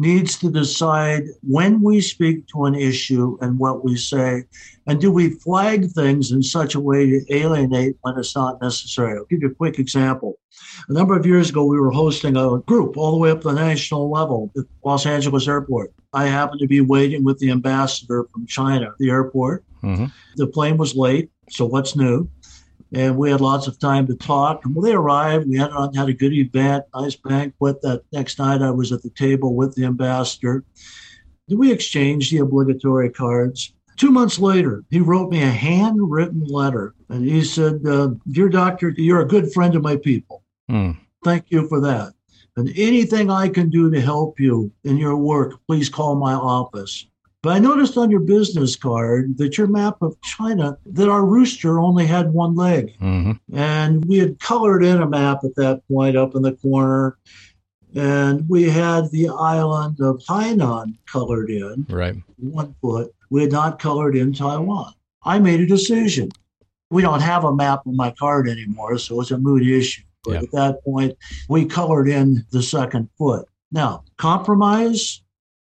needs 0.00 0.38
to 0.38 0.50
decide 0.50 1.24
when 1.42 1.82
we 1.82 2.00
speak 2.00 2.46
to 2.48 2.64
an 2.64 2.74
issue 2.74 3.36
and 3.42 3.58
what 3.58 3.84
we 3.84 3.96
say. 3.96 4.42
And 4.86 4.98
do 4.98 5.12
we 5.12 5.28
flag 5.28 5.90
things 5.90 6.32
in 6.32 6.42
such 6.42 6.74
a 6.74 6.80
way 6.80 7.06
to 7.10 7.20
alienate 7.28 7.96
when 8.00 8.18
it's 8.18 8.34
not 8.34 8.62
necessary? 8.62 9.18
I'll 9.18 9.26
give 9.26 9.42
you 9.42 9.48
a 9.48 9.54
quick 9.54 9.78
example. 9.78 10.38
A 10.88 10.92
number 10.94 11.14
of 11.14 11.26
years 11.26 11.50
ago, 11.50 11.66
we 11.66 11.78
were 11.78 11.90
hosting 11.90 12.36
a 12.38 12.60
group 12.60 12.96
all 12.96 13.12
the 13.12 13.18
way 13.18 13.30
up 13.30 13.42
to 13.42 13.48
the 13.48 13.54
national 13.54 14.10
level 14.10 14.50
at 14.56 14.64
Los 14.84 15.04
Angeles 15.04 15.46
Airport. 15.46 15.92
I 16.14 16.26
happened 16.26 16.60
to 16.60 16.66
be 16.66 16.80
waiting 16.80 17.22
with 17.22 17.38
the 17.38 17.50
ambassador 17.50 18.24
from 18.32 18.46
China 18.46 18.86
at 18.86 18.98
the 18.98 19.10
airport. 19.10 19.64
Mm-hmm. 19.82 20.06
The 20.36 20.46
plane 20.46 20.78
was 20.78 20.96
late, 20.96 21.30
so 21.50 21.66
what's 21.66 21.94
new? 21.94 22.26
And 22.92 23.16
we 23.16 23.30
had 23.30 23.40
lots 23.40 23.66
of 23.66 23.78
time 23.78 24.06
to 24.06 24.16
talk. 24.16 24.64
And 24.64 24.74
when 24.74 24.84
they 24.84 24.94
arrived, 24.94 25.48
we 25.48 25.58
had, 25.58 25.70
had 25.94 26.08
a 26.08 26.12
good 26.12 26.32
event, 26.32 26.84
nice 26.94 27.16
banquet. 27.16 27.80
That 27.82 28.02
next 28.12 28.38
night, 28.38 28.62
I 28.62 28.70
was 28.70 28.92
at 28.92 29.02
the 29.02 29.10
table 29.10 29.54
with 29.54 29.74
the 29.74 29.84
ambassador. 29.84 30.64
We 31.48 31.72
exchanged 31.72 32.32
the 32.32 32.38
obligatory 32.38 33.10
cards. 33.10 33.74
Two 33.96 34.10
months 34.10 34.38
later, 34.38 34.84
he 34.90 35.00
wrote 35.00 35.30
me 35.30 35.42
a 35.42 35.50
handwritten 35.50 36.44
letter, 36.46 36.94
and 37.10 37.24
he 37.24 37.44
said, 37.44 37.86
uh, 37.86 38.10
"Dear 38.30 38.48
Doctor, 38.48 38.94
you're 38.96 39.20
a 39.20 39.28
good 39.28 39.52
friend 39.52 39.74
of 39.74 39.82
my 39.82 39.96
people. 39.96 40.42
Mm. 40.70 40.96
Thank 41.22 41.50
you 41.50 41.68
for 41.68 41.80
that. 41.80 42.14
And 42.56 42.70
anything 42.76 43.30
I 43.30 43.48
can 43.48 43.68
do 43.68 43.90
to 43.90 44.00
help 44.00 44.40
you 44.40 44.72
in 44.84 44.96
your 44.96 45.16
work, 45.16 45.60
please 45.66 45.88
call 45.88 46.16
my 46.16 46.32
office." 46.32 47.06
But 47.42 47.54
I 47.54 47.58
noticed 47.58 47.96
on 47.96 48.10
your 48.10 48.20
business 48.20 48.76
card 48.76 49.38
that 49.38 49.56
your 49.56 49.66
map 49.66 50.02
of 50.02 50.20
China, 50.20 50.76
that 50.84 51.08
our 51.08 51.24
rooster 51.24 51.80
only 51.80 52.06
had 52.06 52.34
one 52.34 52.54
leg. 52.54 52.94
Mm-hmm. 53.00 53.56
And 53.56 54.04
we 54.04 54.18
had 54.18 54.38
colored 54.40 54.84
in 54.84 55.00
a 55.00 55.08
map 55.08 55.38
at 55.44 55.54
that 55.56 55.80
point 55.88 56.16
up 56.16 56.34
in 56.34 56.42
the 56.42 56.52
corner. 56.52 57.16
And 57.94 58.46
we 58.48 58.68
had 58.68 59.10
the 59.10 59.28
island 59.28 60.00
of 60.00 60.22
Hainan 60.28 60.98
colored 61.10 61.50
in. 61.50 61.86
Right. 61.88 62.14
One 62.36 62.74
foot. 62.82 63.14
We 63.30 63.40
had 63.40 63.52
not 63.52 63.78
colored 63.78 64.16
in 64.16 64.34
Taiwan. 64.34 64.92
I 65.22 65.38
made 65.38 65.60
a 65.60 65.66
decision. 65.66 66.30
We 66.90 67.02
don't 67.02 67.22
have 67.22 67.44
a 67.44 67.54
map 67.54 67.86
on 67.86 67.96
my 67.96 68.10
card 68.10 68.48
anymore, 68.48 68.98
so 68.98 69.20
it's 69.20 69.30
a 69.30 69.38
moot 69.38 69.66
issue. 69.66 70.02
But 70.24 70.32
yeah. 70.32 70.38
at 70.40 70.52
that 70.52 70.84
point, 70.84 71.16
we 71.48 71.64
colored 71.64 72.08
in 72.08 72.44
the 72.50 72.62
second 72.62 73.08
foot. 73.16 73.46
Now, 73.72 74.04
compromise, 74.18 75.22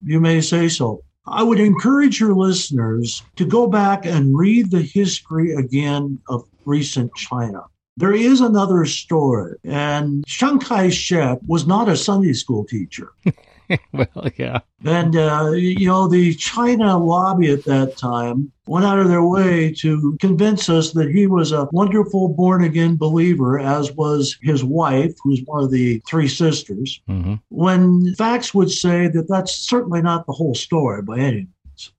you 0.02 0.20
may 0.20 0.40
say 0.40 0.68
so. 0.68 1.04
I 1.26 1.42
would 1.42 1.60
encourage 1.60 2.18
your 2.18 2.34
listeners 2.34 3.22
to 3.36 3.44
go 3.44 3.66
back 3.66 4.06
and 4.06 4.36
read 4.36 4.70
the 4.70 4.82
history 4.82 5.54
again 5.54 6.18
of 6.28 6.48
recent 6.64 7.14
China. 7.14 7.64
There 7.96 8.14
is 8.14 8.40
another 8.40 8.86
story, 8.86 9.56
and 9.64 10.24
Chiang 10.26 10.58
Kai 10.58 10.88
shek 10.88 11.38
was 11.46 11.66
not 11.66 11.88
a 11.88 11.96
Sunday 11.96 12.32
school 12.32 12.64
teacher. 12.64 13.12
well, 13.92 14.28
yeah. 14.36 14.60
And, 14.84 15.16
uh, 15.16 15.50
you 15.52 15.86
know, 15.86 16.08
the 16.08 16.34
China 16.34 16.98
lobby 16.98 17.50
at 17.50 17.64
that 17.64 17.96
time 17.96 18.50
went 18.66 18.84
out 18.84 18.98
of 18.98 19.08
their 19.08 19.24
way 19.24 19.72
to 19.74 20.16
convince 20.20 20.68
us 20.68 20.92
that 20.92 21.10
he 21.10 21.26
was 21.26 21.52
a 21.52 21.68
wonderful 21.72 22.28
born 22.28 22.64
again 22.64 22.96
believer, 22.96 23.58
as 23.58 23.92
was 23.92 24.38
his 24.42 24.64
wife, 24.64 25.14
who's 25.22 25.42
one 25.44 25.64
of 25.64 25.70
the 25.70 26.00
three 26.08 26.28
sisters, 26.28 27.00
mm-hmm. 27.08 27.34
when 27.48 28.14
facts 28.14 28.54
would 28.54 28.70
say 28.70 29.08
that 29.08 29.28
that's 29.28 29.54
certainly 29.54 30.02
not 30.02 30.26
the 30.26 30.32
whole 30.32 30.54
story 30.54 31.02
by 31.02 31.18
any 31.18 31.46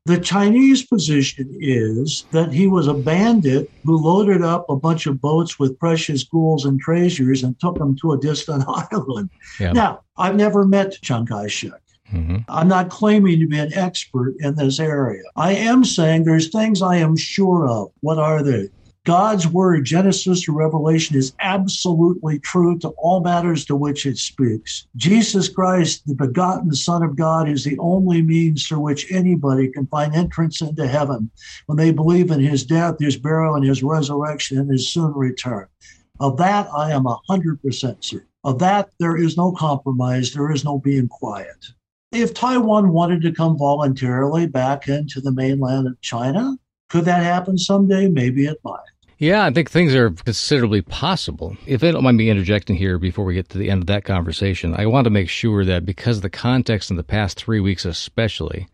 The 0.06 0.20
Chinese 0.20 0.86
position 0.86 1.56
is 1.60 2.26
that 2.32 2.52
he 2.52 2.68
was 2.68 2.88
a 2.88 2.94
bandit 2.94 3.70
who 3.84 3.98
loaded 3.98 4.42
up 4.42 4.66
a 4.70 4.76
bunch 4.76 5.06
of 5.08 5.22
boats 5.22 5.58
with 5.60 5.80
precious 5.80 6.24
jewels 6.24 6.66
and 6.66 6.80
treasures 6.80 7.44
and 7.44 7.60
took 7.60 7.78
them 7.78 7.96
to 7.98 8.14
a 8.14 8.20
distant 8.20 8.66
island. 8.92 9.30
Yeah. 9.60 9.72
Now, 9.74 10.02
I've 10.18 10.36
never 10.36 10.66
met 10.66 10.98
Chiang 11.02 11.26
Kai 11.26 11.48
shek. 11.48 11.82
Mm-hmm. 12.14 12.38
I'm 12.50 12.68
not 12.68 12.90
claiming 12.90 13.40
to 13.40 13.48
be 13.48 13.58
an 13.58 13.74
expert 13.74 14.36
in 14.40 14.56
this 14.56 14.80
area. 14.80 15.24
I 15.36 15.54
am 15.54 15.86
saying 15.86 16.24
there's 16.24 16.50
things 16.50 16.82
I 16.82 16.98
am 16.98 17.16
sure 17.16 17.68
of. 17.68 17.92
What 18.02 18.20
are 18.20 18.44
they? 18.44 18.70
God's 19.04 19.48
word, 19.48 19.84
Genesis 19.84 20.44
to 20.44 20.52
Revelation, 20.52 21.16
is 21.18 21.34
absolutely 21.40 22.38
true 22.38 22.78
to 22.80 22.90
all 23.00 23.20
matters 23.20 23.66
to 23.66 23.76
which 23.76 24.06
it 24.06 24.20
speaks. 24.20 24.86
Jesus 24.96 25.50
Christ, 25.50 26.06
the 26.06 26.14
begotten 26.14 26.72
Son 26.72 27.02
of 27.02 27.16
God, 27.16 27.50
is 27.50 27.64
the 27.64 27.80
only 27.80 28.22
means 28.22 28.68
through 28.68 28.82
which 28.82 29.12
anybody 29.12 29.70
can 29.70 29.88
find 29.88 30.14
entrance 30.14 30.62
into 30.62 30.88
heaven 30.88 31.32
when 31.66 31.80
they 31.80 31.92
believe 31.92 32.30
in 32.30 32.40
his 32.40 32.64
death, 32.64 32.98
his 33.00 33.18
burial, 33.18 33.56
and 33.56 33.66
his 33.66 33.82
resurrection 33.82 34.60
and 34.60 34.70
his 34.70 34.94
soon 34.94 35.12
return. 35.14 35.66
Of 36.20 36.38
that, 36.38 36.68
I 36.72 36.92
am 36.92 37.06
100% 37.06 38.04
certain. 38.04 38.28
Of 38.44 38.60
that, 38.60 38.92
there 39.00 39.18
is 39.18 39.36
no 39.36 39.52
compromise, 39.52 40.32
there 40.32 40.52
is 40.52 40.64
no 40.64 40.78
being 40.78 41.08
quiet. 41.08 41.66
If 42.12 42.36
Taiwan 42.36 42.94
wanted 42.94 43.24
to 43.24 43.32
come 43.32 43.58
voluntarily 43.58 44.46
back 44.46 44.88
into 44.88 45.22
the 45.22 45.32
mainland 45.32 45.88
of 45.88 46.00
China, 46.02 46.56
could 46.90 47.06
that 47.06 47.24
happen 47.24 47.58
someday? 47.58 48.08
Maybe 48.08 48.46
it 48.46 48.60
might. 48.64 48.91
Yeah, 49.22 49.46
I 49.46 49.52
think 49.52 49.70
things 49.70 49.94
are 49.94 50.10
considerably 50.10 50.82
possible. 50.82 51.56
If 51.68 51.84
I 51.84 51.92
don't 51.92 52.04
mind 52.04 52.18
me 52.18 52.32
interjecting 52.32 52.76
here 52.76 52.98
before 52.98 53.24
we 53.24 53.36
get 53.36 53.50
to 53.50 53.60
the 53.60 53.70
end 53.70 53.84
of 53.84 53.86
that 53.86 54.04
conversation, 54.04 54.74
I 54.76 54.88
want 54.88 55.04
to 55.04 55.12
make 55.12 55.30
sure 55.30 55.64
that 55.64 55.86
because 55.86 56.18
of 56.18 56.24
the 56.24 56.30
context 56.32 56.90
in 56.90 56.98
the 56.98 57.04
past 57.04 57.38
three 57.38 57.60
weeks, 57.60 57.86
especially, 57.86 58.68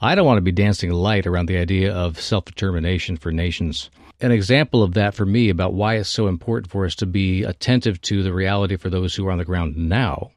I 0.00 0.16
don't 0.16 0.26
want 0.26 0.38
to 0.38 0.42
be 0.42 0.50
dancing 0.50 0.90
light 0.90 1.28
around 1.28 1.46
the 1.46 1.58
idea 1.58 1.94
of 1.94 2.20
self 2.20 2.44
determination 2.44 3.16
for 3.16 3.30
nations. 3.30 3.88
An 4.20 4.32
example 4.32 4.82
of 4.82 4.94
that 4.94 5.14
for 5.14 5.26
me 5.26 5.48
about 5.48 5.74
why 5.74 5.94
it's 5.94 6.08
so 6.08 6.26
important 6.26 6.72
for 6.72 6.84
us 6.84 6.96
to 6.96 7.06
be 7.06 7.44
attentive 7.44 8.00
to 8.00 8.24
the 8.24 8.34
reality 8.34 8.74
for 8.74 8.90
those 8.90 9.14
who 9.14 9.24
are 9.28 9.30
on 9.30 9.38
the 9.38 9.44
ground 9.44 9.76
now 9.76 10.32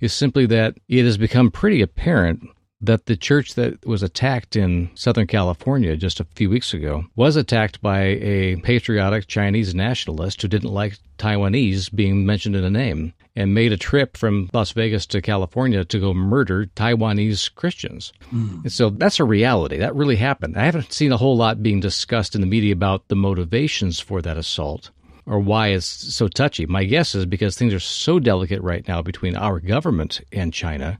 is 0.00 0.12
simply 0.12 0.46
that 0.46 0.74
it 0.88 1.04
has 1.04 1.16
become 1.16 1.52
pretty 1.52 1.80
apparent 1.80 2.42
that 2.80 3.06
the 3.06 3.16
church 3.16 3.54
that 3.54 3.84
was 3.86 4.02
attacked 4.02 4.54
in 4.54 4.90
Southern 4.94 5.26
California 5.26 5.96
just 5.96 6.20
a 6.20 6.26
few 6.34 6.50
weeks 6.50 6.74
ago 6.74 7.04
was 7.16 7.36
attacked 7.36 7.80
by 7.80 8.00
a 8.00 8.56
patriotic 8.56 9.26
Chinese 9.26 9.74
nationalist 9.74 10.42
who 10.42 10.48
didn't 10.48 10.72
like 10.72 10.98
Taiwanese 11.18 11.94
being 11.94 12.26
mentioned 12.26 12.54
in 12.54 12.64
a 12.64 12.70
name 12.70 13.14
and 13.34 13.54
made 13.54 13.72
a 13.72 13.76
trip 13.76 14.16
from 14.16 14.50
Las 14.52 14.72
Vegas 14.72 15.06
to 15.06 15.22
California 15.22 15.84
to 15.84 15.98
go 15.98 16.12
murder 16.12 16.66
Taiwanese 16.66 17.54
Christians. 17.54 18.12
Mm. 18.32 18.70
so 18.70 18.90
that's 18.90 19.20
a 19.20 19.24
reality. 19.24 19.78
That 19.78 19.94
really 19.94 20.16
happened. 20.16 20.56
I 20.56 20.64
haven't 20.64 20.92
seen 20.92 21.12
a 21.12 21.18
whole 21.18 21.36
lot 21.36 21.62
being 21.62 21.80
discussed 21.80 22.34
in 22.34 22.40
the 22.40 22.46
media 22.46 22.72
about 22.72 23.08
the 23.08 23.16
motivations 23.16 24.00
for 24.00 24.20
that 24.22 24.36
assault 24.36 24.90
or 25.26 25.40
why 25.40 25.68
it's 25.68 25.86
so 25.86 26.28
touchy. 26.28 26.66
My 26.66 26.84
guess 26.84 27.14
is 27.14 27.26
because 27.26 27.56
things 27.56 27.74
are 27.74 27.80
so 27.80 28.18
delicate 28.18 28.62
right 28.62 28.86
now 28.86 29.02
between 29.02 29.36
our 29.36 29.60
government 29.60 30.20
and 30.32 30.52
China 30.52 30.98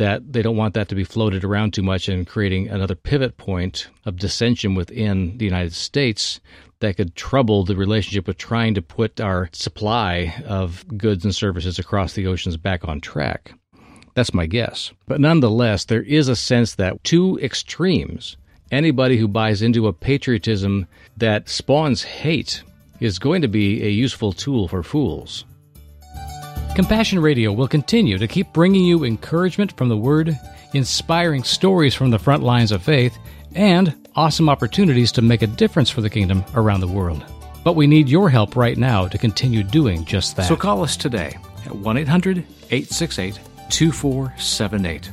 that 0.00 0.32
they 0.32 0.40
don't 0.40 0.56
want 0.56 0.72
that 0.72 0.88
to 0.88 0.94
be 0.94 1.04
floated 1.04 1.44
around 1.44 1.74
too 1.74 1.82
much 1.82 2.08
and 2.08 2.26
creating 2.26 2.68
another 2.68 2.94
pivot 2.94 3.36
point 3.36 3.88
of 4.06 4.16
dissension 4.16 4.74
within 4.74 5.36
the 5.36 5.44
United 5.44 5.74
States 5.74 6.40
that 6.78 6.96
could 6.96 7.14
trouble 7.14 7.66
the 7.66 7.76
relationship 7.76 8.26
with 8.26 8.38
trying 8.38 8.72
to 8.72 8.80
put 8.80 9.20
our 9.20 9.50
supply 9.52 10.42
of 10.46 10.86
goods 10.96 11.22
and 11.22 11.34
services 11.34 11.78
across 11.78 12.14
the 12.14 12.26
oceans 12.26 12.56
back 12.56 12.88
on 12.88 12.98
track. 12.98 13.52
That's 14.14 14.32
my 14.32 14.46
guess. 14.46 14.90
But 15.06 15.20
nonetheless, 15.20 15.84
there 15.84 16.02
is 16.02 16.28
a 16.28 16.34
sense 16.34 16.76
that 16.76 17.04
two 17.04 17.38
extremes, 17.42 18.38
anybody 18.72 19.18
who 19.18 19.28
buys 19.28 19.60
into 19.60 19.86
a 19.86 19.92
patriotism 19.92 20.86
that 21.18 21.50
spawns 21.50 22.04
hate, 22.04 22.62
is 23.00 23.18
going 23.18 23.42
to 23.42 23.48
be 23.48 23.84
a 23.84 23.90
useful 23.90 24.32
tool 24.32 24.66
for 24.66 24.82
fools. 24.82 25.44
Compassion 26.74 27.18
Radio 27.18 27.52
will 27.52 27.66
continue 27.68 28.16
to 28.16 28.28
keep 28.28 28.52
bringing 28.52 28.84
you 28.84 29.04
encouragement 29.04 29.72
from 29.76 29.88
the 29.88 29.96
Word, 29.96 30.38
inspiring 30.72 31.42
stories 31.42 31.94
from 31.94 32.10
the 32.10 32.18
front 32.18 32.42
lines 32.42 32.70
of 32.70 32.82
faith, 32.82 33.18
and 33.54 34.08
awesome 34.14 34.48
opportunities 34.48 35.10
to 35.12 35.20
make 35.20 35.42
a 35.42 35.48
difference 35.48 35.90
for 35.90 36.00
the 36.00 36.08
kingdom 36.08 36.44
around 36.54 36.80
the 36.80 36.86
world. 36.86 37.24
But 37.64 37.74
we 37.74 37.86
need 37.86 38.08
your 38.08 38.30
help 38.30 38.54
right 38.56 38.78
now 38.78 39.08
to 39.08 39.18
continue 39.18 39.62
doing 39.64 40.04
just 40.04 40.36
that. 40.36 40.46
So 40.46 40.56
call 40.56 40.82
us 40.82 40.96
today 40.96 41.36
at 41.66 41.74
1 41.74 41.96
800 41.98 42.38
868 42.70 43.40
2478. 43.68 45.10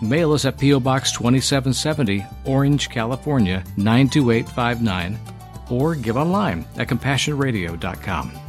Mail 0.00 0.32
us 0.32 0.44
at 0.44 0.58
P.O. 0.58 0.80
Box 0.80 1.12
2770, 1.12 2.24
Orange, 2.44 2.88
California 2.90 3.62
92859, 3.76 5.18
or 5.68 5.94
give 5.94 6.16
online 6.16 6.64
at 6.76 6.88
compassionradio.com. 6.88 8.41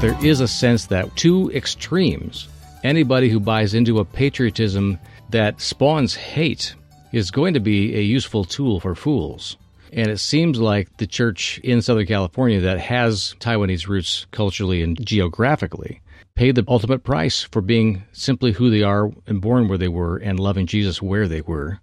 there 0.00 0.24
is 0.24 0.40
a 0.40 0.48
sense 0.48 0.86
that 0.86 1.14
two 1.14 1.50
extremes, 1.52 2.48
anybody 2.82 3.28
who 3.28 3.38
buys 3.38 3.74
into 3.74 3.98
a 3.98 4.04
patriotism 4.04 4.98
that 5.28 5.60
spawns 5.60 6.14
hate, 6.14 6.74
is 7.12 7.30
going 7.30 7.52
to 7.52 7.60
be 7.60 7.94
a 7.94 8.00
useful 8.00 8.46
tool 8.46 8.80
for 8.80 8.94
fools. 8.94 9.58
And 9.92 10.08
it 10.08 10.16
seems 10.16 10.58
like 10.58 10.96
the 10.96 11.06
church 11.06 11.58
in 11.58 11.82
Southern 11.82 12.06
California 12.06 12.60
that 12.60 12.80
has 12.80 13.34
Taiwanese 13.40 13.88
roots 13.88 14.26
culturally 14.30 14.82
and 14.82 15.04
geographically 15.04 16.00
paid 16.34 16.54
the 16.54 16.64
ultimate 16.66 17.04
price 17.04 17.42
for 17.42 17.60
being 17.60 18.02
simply 18.12 18.52
who 18.52 18.70
they 18.70 18.82
are 18.82 19.10
and 19.26 19.42
born 19.42 19.68
where 19.68 19.76
they 19.76 19.88
were 19.88 20.16
and 20.16 20.40
loving 20.40 20.66
Jesus 20.66 21.02
where 21.02 21.28
they 21.28 21.42
were 21.42 21.78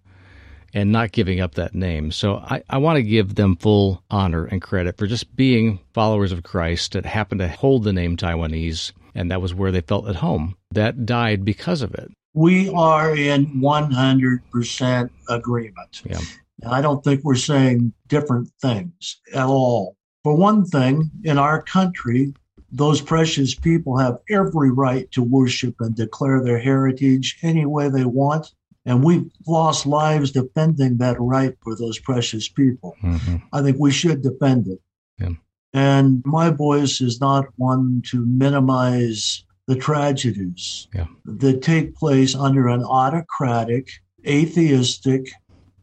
and 0.74 0.92
not 0.92 1.12
giving 1.12 1.40
up 1.40 1.56
that 1.56 1.74
name. 1.74 2.12
So 2.12 2.36
I, 2.38 2.64
I 2.70 2.78
want 2.78 2.98
to 2.98 3.04
give 3.04 3.36
them 3.36 3.56
full 3.56 4.04
honor 4.10 4.46
and 4.46 4.62
credit 4.62 4.98
for 4.98 5.08
just 5.08 5.36
being 5.36 5.80
followers 5.94 6.32
of 6.32 6.44
Christ 6.44 6.94
that 6.94 7.06
happen 7.06 7.38
to 7.40 7.48
hold 7.48 7.84
the 7.84 7.94
name 7.94 8.18
Taiwanese 8.18 8.92
and 9.16 9.32
that 9.32 9.42
was 9.42 9.54
where 9.54 9.72
they 9.72 9.82
felt 9.82 10.08
at 10.08 10.16
home. 10.18 10.56
That 10.72 11.06
died 11.06 11.44
because 11.44 11.82
of 11.82 11.94
it. 11.96 12.12
We 12.34 12.70
are 12.70 13.16
in 13.16 13.48
100% 13.48 15.10
agreement. 15.28 16.02
Yeah. 16.06 16.20
I 16.68 16.82
don't 16.82 17.04
think 17.04 17.24
we're 17.24 17.36
saying 17.36 17.94
different 18.08 18.50
things 18.62 19.18
at 19.34 19.46
all. 19.46 19.96
For 20.24 20.36
one 20.36 20.66
thing, 20.66 21.10
in 21.24 21.38
our 21.40 21.62
country, 21.64 22.34
those 22.72 23.02
precious 23.02 23.56
people 23.56 23.98
have 23.98 24.20
every 24.30 24.72
right 24.72 25.12
to 25.14 25.24
worship 25.24 25.76
and 25.80 25.96
declare 25.96 26.44
their 26.44 26.60
heritage 26.60 27.40
any 27.42 27.66
way 27.66 27.90
they 27.90 28.06
want. 28.06 28.52
And 28.88 29.04
we've 29.04 29.30
lost 29.46 29.86
lives 29.86 30.32
defending 30.32 30.98
that 30.98 31.18
right 31.20 31.54
for 31.62 31.76
those 31.76 32.00
precious 32.00 32.48
people. 32.48 32.96
Mm-hmm. 33.04 33.36
I 33.52 33.62
think 33.62 33.76
we 33.80 33.92
should 33.92 34.22
defend 34.24 34.68
it. 34.68 34.80
Yeah. 35.20 35.34
And 35.74 36.24
my 36.26 36.50
voice 36.50 37.02
is 37.02 37.20
not 37.20 37.46
one 37.58 38.02
to 38.12 38.26
minimize 38.26 39.44
the 39.68 39.76
tragedies 39.76 40.88
Yeah. 40.94 41.08
that 41.26 41.62
take 41.62 41.96
place 41.96 42.34
under 42.34 42.70
an 42.70 42.82
autocratic, 42.84 43.90
atheistic 44.26 45.28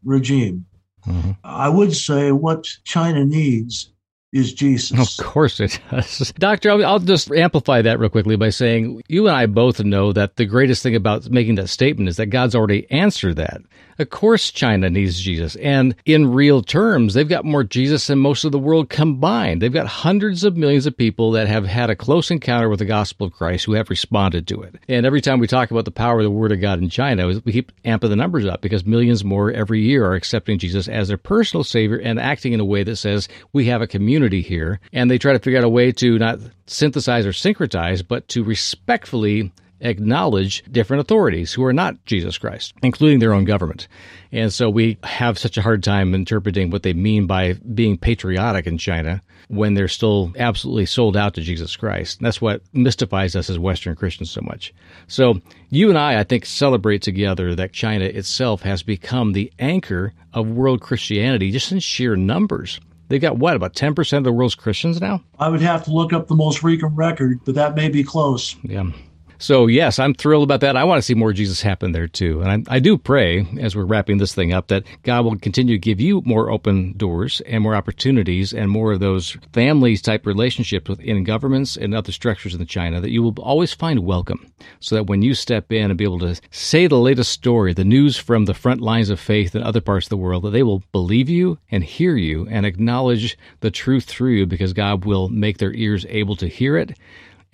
regime. 0.03 0.65
Mm-hmm. 1.07 1.33
I 1.45 1.69
would 1.69 1.95
say 1.95 2.33
what 2.33 2.67
China 2.85 3.27
needs 3.27 3.93
is 4.35 4.53
Jesus. 4.53 5.19
Of 5.19 5.25
course 5.25 5.61
it 5.61 5.81
does. 5.91 6.33
Doctor, 6.39 6.71
I'll, 6.73 6.85
I'll 6.85 6.99
just 6.99 7.31
amplify 7.31 7.81
that 7.83 8.01
real 8.01 8.11
quickly 8.11 8.37
by 8.37 8.51
saying 8.51 9.03
you 9.09 9.29
and 9.29 9.37
I 9.37 9.47
both 9.47 9.83
know 9.83 10.13
that 10.13 10.37
the 10.37 10.45
greatest 10.45 10.83
thing 10.83 10.97
about 10.97 11.31
making 11.31 11.55
that 11.55 11.69
statement 11.69 12.09
is 12.09 12.17
that 12.17 12.27
God's 12.27 12.57
already 12.57 12.91
answered 12.91 13.37
that. 13.37 13.63
Of 13.97 14.11
course, 14.11 14.51
China 14.51 14.91
needs 14.91 15.21
Jesus. 15.21 15.55
And 15.57 15.95
in 16.05 16.33
real 16.33 16.63
terms, 16.63 17.15
they've 17.15 17.29
got 17.29 17.45
more 17.45 17.63
Jesus 17.63 18.09
than 18.09 18.19
most 18.19 18.45
of 18.45 18.51
the 18.51 18.59
world 18.59 18.91
combined. 18.91 19.63
They've 19.63 19.73
got 19.73 19.87
hundreds 19.87 20.43
of 20.43 20.57
millions 20.57 20.87
of 20.87 20.97
people 20.97 21.31
that 21.33 21.47
have 21.47 21.65
had 21.65 21.91
a 21.91 21.97
close 21.97 22.33
encounter 22.33 22.69
with 22.69 22.81
the 22.81 22.87
gospel 22.87 23.29
of 23.29 23.35
Christ 23.35 23.67
who 23.67 23.75
have 23.75 23.91
responded 23.91 24.49
to 24.49 24.63
it. 24.63 24.75
And 24.89 25.07
every 25.07 25.21
time 25.21 25.39
we 25.39 25.47
talk 25.47 25.71
about 25.71 25.85
the 25.85 25.93
power 25.93 26.19
of 26.19 26.25
the 26.25 26.31
word 26.31 26.51
of 26.51 26.61
God 26.61 26.81
in 26.81 26.89
China, 26.89 27.29
we 27.45 27.53
keep 27.53 27.71
amping 27.85 28.09
the 28.09 28.17
numbers 28.17 28.47
up 28.47 28.63
because 28.63 28.85
millions 28.85 29.23
more 29.23 29.53
every 29.53 29.81
year 29.81 30.05
are 30.05 30.15
accepting 30.15 30.59
Jesus 30.59 30.89
as 30.89 31.07
their 31.07 31.17
personal 31.17 31.63
savior 31.63 31.99
and 31.99 32.19
acting 32.19 32.53
in 32.53 32.59
a 32.59 32.65
way 32.65 32.83
that 32.83 32.97
says 32.97 33.29
we 33.53 33.67
have 33.67 33.81
a 33.81 33.87
community 33.87 34.24
here. 34.33 34.81
And 34.93 35.11
they 35.11 35.19
try 35.19 35.33
to 35.33 35.39
figure 35.39 35.59
out 35.59 35.65
a 35.65 35.69
way 35.69 35.93
to 35.93 36.19
not 36.19 36.41
synthesize 36.67 37.27
or 37.27 37.33
syncretize, 37.33 38.07
but 38.07 38.29
to 38.29 38.45
respectfully 38.45 39.53
acknowledge 39.81 40.65
different 40.71 41.03
authorities 41.03 41.53
who 41.53 41.65
are 41.65 41.73
not 41.73 42.05
Jesus 42.07 42.39
Christ, 42.39 42.73
including 42.83 43.19
their 43.19 43.35
own 43.35 43.45
government. 43.45 43.87
And 44.33 44.53
so 44.53 44.71
we 44.71 44.99
have 45.05 45.39
such 45.39 45.57
a 45.57 45.63
hard 45.63 45.83
time 45.83 46.15
interpreting 46.15 46.71
what 46.71 46.83
they 46.83 46.95
mean 46.95 47.27
by 47.27 47.53
being 47.53 47.99
patriotic 47.99 48.67
in 48.67 48.79
China 48.79 49.23
when 49.49 49.75
they're 49.75 49.89
still 49.89 50.33
absolutely 50.39 50.87
sold 50.87 51.17
out 51.17 51.35
to 51.35 51.43
Jesus 51.43 51.77
Christ. 51.77 52.19
And 52.19 52.27
that's 52.27 52.41
what 52.41 52.63
mystifies 52.73 53.37
us 53.37 53.51
as 53.51 53.59
Western 53.59 53.95
Christians 53.95 54.31
so 54.31 54.41
much. 54.43 54.73
So 55.07 55.41
you 55.69 55.91
and 55.91 55.99
I, 55.99 56.19
I 56.19 56.25
think, 56.25 56.47
celebrate 56.47 57.03
together 57.03 57.55
that 57.55 57.73
China 57.73 58.07
itself 58.07 58.63
has 58.63 58.83
become 58.83 59.33
the 59.33 59.53
anchor 59.59 60.15
of 60.33 60.49
world 60.49 60.81
Christianity 60.81 61.51
just 61.51 61.73
in 61.73 61.79
sheer 61.79 62.17
numbers. 62.17 62.81
They've 63.09 63.21
got 63.21 63.39
what, 63.39 63.57
about 63.57 63.75
10% 63.75 64.19
of 64.19 64.25
the 64.25 64.33
world's 64.33 64.55
Christians 64.55 65.01
now? 65.01 65.23
I 65.39 65.49
would 65.49 65.61
have 65.61 65.85
to 65.85 65.93
look 65.93 66.13
up 66.13 66.29
the 66.29 66.35
most 66.35 66.63
recent 66.63 66.97
record, 66.97 67.41
but 67.45 67.55
that 67.55 67.75
may 67.75 67.89
be 67.89 68.03
close. 68.03 68.57
Yeah. 68.63 68.91
So, 69.39 69.67
yes, 69.67 69.99
I'm 69.99 70.15
thrilled 70.15 70.45
about 70.45 70.61
that. 70.61 70.77
I 70.77 70.85
want 70.85 70.99
to 70.99 71.03
see 71.03 71.15
more 71.15 71.33
Jesus 71.33 71.61
happen 71.61 71.93
there 71.93 72.07
too. 72.07 72.41
And 72.41 72.69
I, 72.69 72.77
I, 72.77 72.79
do 72.79 72.97
pray, 72.97 73.47
as 73.61 73.75
we're 73.75 73.85
wrapping 73.85 74.19
this 74.19 74.35
thing 74.35 74.53
up, 74.53 74.69
that 74.69 74.85
God 75.03 75.25
will 75.25 75.37
continue 75.37 75.75
to 75.75 75.79
give 75.79 76.01
you 76.01 76.23
more 76.25 76.51
open 76.51 76.97
doors 76.97 77.41
and 77.47 77.63
more 77.63 77.75
opportunities 77.75 78.53
and 78.53 78.71
more 78.71 78.93
of 78.93 79.01
those 79.01 79.37
families 79.53 80.03
type 80.03 80.27
relationships 80.27 80.89
within 80.89 81.25
governments 81.25 81.77
and 81.77 81.95
other 81.95 82.13
structures 82.13 82.55
in 82.55 82.65
China 82.67 83.01
that 83.01 83.11
you 83.11 83.23
will 83.23 83.35
always 83.41 83.73
find 83.73 84.01
welcome. 84.01 84.53
So 84.81 84.95
that 84.97 85.07
when 85.07 85.23
you 85.23 85.35
step 85.35 85.73
in 85.73 85.91
and 85.91 85.99
be 85.99 86.05
able 86.05 86.21
to 86.21 86.41
say 86.51 86.87
the 86.87 86.99
latest 86.99 87.33
story, 87.33 87.75
the 87.75 87.85
news 87.85 88.17
from 88.17 88.45
the 88.45 88.55
front 88.55 88.81
lines 88.81 89.11
of 89.11 89.21
faith 89.21 89.55
in 89.55 89.63
other 89.63 89.81
parts 89.81 90.07
of 90.07 90.11
the 90.11 90.17
world, 90.17 90.45
that 90.45 90.51
they 90.51 90.63
will 90.63 90.83
believe 90.93 91.29
you 91.29 91.59
and 91.71 91.83
hear 91.83 92.17
you 92.17 92.47
and 92.49 92.65
acknowledge 92.65 93.37
the 93.61 93.71
truth 93.71 94.05
through 94.05 94.33
you 94.33 94.47
because 94.47 94.73
God 94.73 95.05
will 95.05 95.29
make 95.29 95.59
their 95.59 95.75
ears 95.75 96.07
able 96.09 96.37
to 96.37 96.49
hear 96.49 96.77
it 96.77 96.97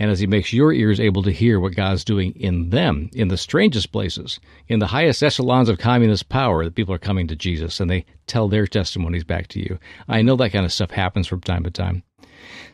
and 0.01 0.11
as 0.11 0.19
he 0.19 0.27
makes 0.27 0.53
your 0.53 0.73
ears 0.73 0.99
able 0.99 1.23
to 1.23 1.31
hear 1.31 1.61
what 1.61 1.77
God's 1.77 2.05
doing 2.05 2.33
in 2.33 2.71
them, 2.71 3.11
in 3.13 3.29
the 3.29 3.37
strangest 3.37 3.93
places, 3.93 4.41
in 4.67 4.79
the 4.79 4.87
highest 4.87 5.23
echelons 5.23 5.69
of 5.69 5.79
communist 5.79 6.31
power, 6.31 6.65
that 6.65 6.75
people 6.75 6.95
are 6.95 6.99
coming 6.99 7.29
to 7.29 7.37
Jesus 7.37 7.79
and 7.79 7.91
they 7.91 8.07
tell 8.27 8.49
their 8.49 8.67
testimonies 8.67 9.25
back 9.25 9.49
to 9.49 9.61
you. 9.61 9.79
I 10.09 10.23
know 10.23 10.37
that 10.37 10.53
kind 10.53 10.65
of 10.65 10.73
stuff 10.73 10.91
happens 10.91 11.27
from 11.27 11.43
time 11.43 11.65
to 11.65 11.71
time. 11.71 12.03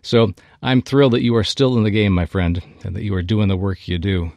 So 0.02 0.34
I'm 0.62 0.82
thrilled 0.82 1.14
that 1.14 1.24
you 1.24 1.34
are 1.34 1.42
still 1.42 1.76
in 1.76 1.82
the 1.82 1.90
game, 1.90 2.12
my 2.12 2.26
friend, 2.26 2.62
and 2.84 2.94
that 2.94 3.02
you 3.02 3.12
are 3.16 3.22
doing 3.22 3.48
the 3.48 3.56
work 3.56 3.88
you 3.88 3.98
do. 3.98 4.30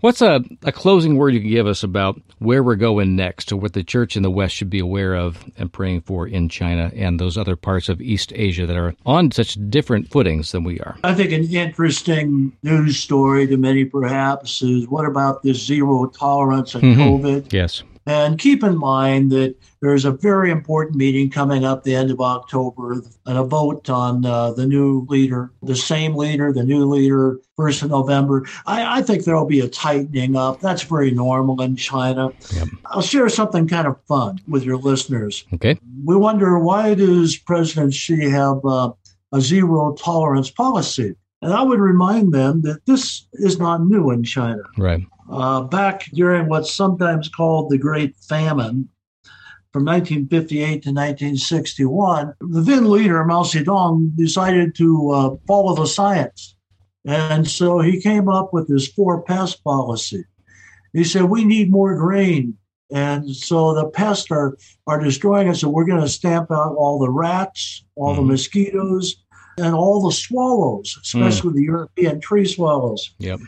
What's 0.00 0.22
a, 0.22 0.40
a 0.62 0.72
closing 0.72 1.16
word 1.16 1.34
you 1.34 1.40
can 1.40 1.50
give 1.50 1.66
us 1.66 1.82
about 1.82 2.20
where 2.38 2.62
we're 2.62 2.76
going 2.76 3.16
next, 3.16 3.52
or 3.52 3.56
what 3.56 3.72
the 3.72 3.84
church 3.84 4.16
in 4.16 4.22
the 4.22 4.30
West 4.30 4.54
should 4.54 4.70
be 4.70 4.78
aware 4.78 5.14
of 5.14 5.44
and 5.56 5.72
praying 5.72 6.02
for 6.02 6.26
in 6.26 6.48
China 6.48 6.90
and 6.94 7.18
those 7.18 7.38
other 7.38 7.56
parts 7.56 7.88
of 7.88 8.00
East 8.00 8.32
Asia 8.34 8.66
that 8.66 8.76
are 8.76 8.94
on 9.04 9.30
such 9.30 9.58
different 9.70 10.10
footings 10.10 10.52
than 10.52 10.64
we 10.64 10.78
are? 10.80 10.96
I 11.04 11.14
think 11.14 11.32
an 11.32 11.44
interesting 11.44 12.56
news 12.62 12.98
story 12.98 13.46
to 13.46 13.56
many 13.56 13.84
perhaps 13.84 14.62
is 14.62 14.88
what 14.88 15.06
about 15.06 15.42
this 15.42 15.64
zero 15.64 16.06
tolerance 16.06 16.74
on 16.74 16.82
mm-hmm. 16.82 17.00
COVID? 17.00 17.52
Yes. 17.52 17.82
And 18.06 18.38
keep 18.38 18.62
in 18.62 18.78
mind 18.78 19.32
that 19.32 19.56
there's 19.80 20.04
a 20.04 20.12
very 20.12 20.52
important 20.52 20.96
meeting 20.96 21.28
coming 21.28 21.64
up 21.64 21.82
the 21.82 21.94
end 21.94 22.12
of 22.12 22.20
October 22.20 23.02
and 23.26 23.38
a 23.38 23.42
vote 23.42 23.90
on 23.90 24.24
uh, 24.24 24.52
the 24.52 24.64
new 24.64 25.04
leader, 25.08 25.50
the 25.62 25.74
same 25.74 26.14
leader, 26.14 26.52
the 26.52 26.62
new 26.62 26.84
leader, 26.86 27.40
first 27.56 27.82
of 27.82 27.90
November. 27.90 28.46
I, 28.66 28.98
I 28.98 29.02
think 29.02 29.24
there'll 29.24 29.44
be 29.46 29.60
a 29.60 29.68
tightening 29.68 30.36
up. 30.36 30.60
That's 30.60 30.82
very 30.82 31.10
normal 31.10 31.60
in 31.62 31.74
China. 31.74 32.30
Yep. 32.54 32.68
I'll 32.86 33.02
share 33.02 33.28
something 33.28 33.66
kind 33.66 33.88
of 33.88 34.00
fun 34.06 34.40
with 34.46 34.62
your 34.62 34.76
listeners. 34.76 35.44
Okay. 35.54 35.76
We 36.04 36.14
wonder 36.16 36.58
why 36.58 36.94
does 36.94 37.36
President 37.36 37.92
Xi 37.92 38.30
have 38.30 38.64
uh, 38.64 38.92
a 39.32 39.40
zero 39.40 39.94
tolerance 39.94 40.50
policy? 40.50 41.16
And 41.42 41.52
I 41.52 41.62
would 41.62 41.80
remind 41.80 42.32
them 42.32 42.62
that 42.62 42.86
this 42.86 43.26
is 43.34 43.58
not 43.58 43.84
new 43.84 44.10
in 44.10 44.24
China. 44.24 44.62
Right. 44.78 45.04
Uh, 45.30 45.62
back 45.62 46.06
during 46.12 46.48
what's 46.48 46.72
sometimes 46.72 47.28
called 47.28 47.70
the 47.70 47.78
Great 47.78 48.14
Famine 48.28 48.88
from 49.72 49.84
1958 49.84 50.64
to 50.64 50.90
1961, 50.90 52.34
the 52.40 52.60
then 52.60 52.90
leader, 52.90 53.24
Mao 53.24 53.42
Zedong, 53.42 54.14
decided 54.16 54.74
to 54.76 55.10
uh, 55.10 55.36
follow 55.46 55.74
the 55.74 55.86
science. 55.86 56.56
And 57.04 57.46
so 57.46 57.80
he 57.80 58.00
came 58.00 58.28
up 58.28 58.52
with 58.52 58.68
this 58.68 58.88
four 58.88 59.22
pest 59.22 59.62
policy. 59.62 60.24
He 60.92 61.04
said, 61.04 61.24
We 61.24 61.44
need 61.44 61.70
more 61.70 61.94
grain. 61.96 62.56
And 62.90 63.34
so 63.34 63.74
the 63.74 63.88
pests 63.88 64.30
are, 64.30 64.56
are 64.86 65.00
destroying 65.00 65.48
us. 65.48 65.60
So 65.60 65.68
we're 65.68 65.84
going 65.84 66.00
to 66.00 66.08
stamp 66.08 66.50
out 66.50 66.74
all 66.76 66.98
the 66.98 67.10
rats, 67.10 67.84
all 67.96 68.14
mm. 68.14 68.16
the 68.16 68.22
mosquitoes, 68.22 69.16
and 69.58 69.74
all 69.74 70.02
the 70.02 70.12
swallows, 70.12 70.96
especially 71.02 71.50
mm. 71.50 71.56
the 71.56 71.62
European 71.64 72.20
tree 72.20 72.46
swallows. 72.46 73.14
Yep. 73.18 73.40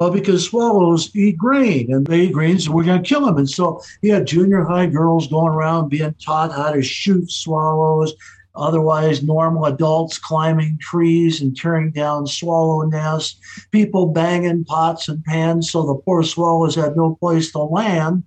Well, 0.00 0.10
because 0.10 0.46
swallows 0.46 1.14
eat 1.14 1.36
grain 1.36 1.92
and 1.92 2.06
they 2.06 2.22
eat 2.22 2.32
grains, 2.32 2.64
so 2.64 2.72
we're 2.72 2.84
going 2.84 3.02
to 3.02 3.08
kill 3.08 3.26
them. 3.26 3.36
And 3.36 3.50
so 3.50 3.82
he 4.00 4.08
had 4.08 4.26
junior 4.26 4.64
high 4.64 4.86
girls 4.86 5.28
going 5.28 5.52
around 5.52 5.90
being 5.90 6.14
taught 6.14 6.52
how 6.52 6.72
to 6.72 6.82
shoot 6.82 7.30
swallows, 7.30 8.14
otherwise 8.54 9.22
normal 9.22 9.66
adults 9.66 10.16
climbing 10.16 10.78
trees 10.80 11.42
and 11.42 11.54
tearing 11.54 11.90
down 11.90 12.26
swallow 12.26 12.80
nests, 12.86 13.38
people 13.72 14.06
banging 14.06 14.64
pots 14.64 15.06
and 15.06 15.22
pans 15.24 15.70
so 15.70 15.82
the 15.82 15.94
poor 15.94 16.22
swallows 16.22 16.74
had 16.74 16.96
no 16.96 17.16
place 17.16 17.52
to 17.52 17.58
land. 17.58 18.22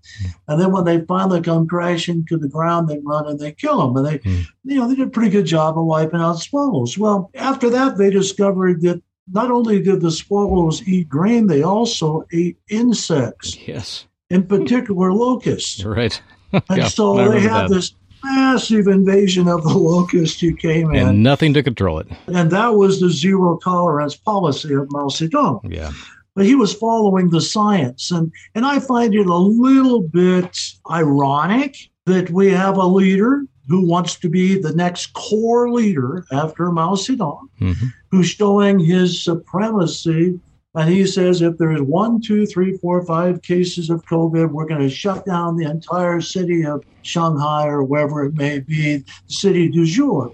And 0.47 0.61
then 0.61 0.71
when 0.71 0.85
they 0.85 1.01
finally 1.01 1.41
come 1.41 1.67
crashing 1.67 2.23
to 2.27 2.37
the 2.37 2.47
ground, 2.47 2.87
they 2.87 2.99
run 2.99 3.27
and 3.27 3.39
they 3.39 3.51
kill 3.51 3.79
them. 3.79 3.97
And 3.97 4.05
they, 4.05 4.19
mm. 4.19 4.45
you 4.63 4.75
know, 4.75 4.87
they 4.87 4.93
did 4.93 5.07
a 5.07 5.11
pretty 5.11 5.31
good 5.31 5.47
job 5.47 5.79
of 5.79 5.85
wiping 5.85 6.21
out 6.21 6.37
swallows. 6.37 6.99
Well, 6.99 7.31
after 7.33 7.71
that, 7.71 7.97
they 7.97 8.11
discovered 8.11 8.81
that 8.81 9.01
not 9.31 9.51
only 9.51 9.81
did 9.81 10.01
the 10.01 10.11
swallows 10.11 10.85
eat 10.87 11.09
grain, 11.09 11.47
they 11.47 11.63
also 11.63 12.25
ate 12.33 12.57
insects. 12.69 13.57
Yes. 13.67 14.07
In 14.29 14.43
particular, 14.43 15.13
locusts. 15.13 15.83
Right. 15.83 16.21
and 16.51 16.63
yeah, 16.71 16.87
so 16.87 17.15
they 17.29 17.39
had 17.39 17.63
that. 17.63 17.69
this 17.69 17.93
massive 18.23 18.87
invasion 18.87 19.47
of 19.47 19.63
the 19.63 19.69
locusts 19.77 20.39
who 20.39 20.55
came 20.55 20.93
in. 20.93 21.07
And 21.07 21.23
nothing 21.23 21.53
to 21.53 21.63
control 21.63 21.99
it. 21.99 22.07
And 22.27 22.51
that 22.51 22.75
was 22.75 22.99
the 22.99 23.09
zero 23.09 23.59
tolerance 23.63 24.15
policy 24.15 24.73
of 24.73 24.87
Mao 24.91 25.07
Zedong. 25.07 25.61
Yeah. 25.71 25.91
But 26.35 26.45
he 26.45 26.55
was 26.55 26.73
following 26.73 27.29
the 27.29 27.41
science. 27.41 28.09
And, 28.09 28.31
and 28.55 28.65
I 28.65 28.79
find 28.79 29.13
it 29.13 29.27
a 29.27 29.35
little 29.35 30.01
bit 30.01 30.57
ironic 30.89 31.77
that 32.05 32.29
we 32.31 32.49
have 32.49 32.77
a 32.77 32.85
leader 32.85 33.45
who 33.67 33.87
wants 33.87 34.15
to 34.17 34.29
be 34.29 34.59
the 34.59 34.73
next 34.73 35.13
core 35.13 35.71
leader 35.71 36.25
after 36.31 36.71
Mao 36.71 36.95
Zedong, 36.95 37.47
mm-hmm. 37.59 37.87
who's 38.11 38.29
showing 38.29 38.79
his 38.79 39.23
supremacy. 39.23 40.39
And 40.75 40.89
he 40.89 41.05
says 41.05 41.41
if 41.41 41.57
there's 41.57 41.81
one, 41.81 42.19
two, 42.19 42.45
three, 42.45 42.77
four, 42.77 43.05
five 43.05 43.41
cases 43.41 43.89
of 43.89 44.05
COVID, 44.05 44.51
we're 44.51 44.65
going 44.65 44.81
to 44.81 44.89
shut 44.89 45.25
down 45.25 45.55
the 45.55 45.69
entire 45.69 46.19
city 46.19 46.65
of 46.65 46.83
Shanghai 47.03 47.67
or 47.67 47.83
wherever 47.83 48.25
it 48.25 48.33
may 48.33 48.59
be, 48.59 48.97
the 48.97 49.05
city 49.27 49.69
du 49.69 49.85
jour. 49.85 50.33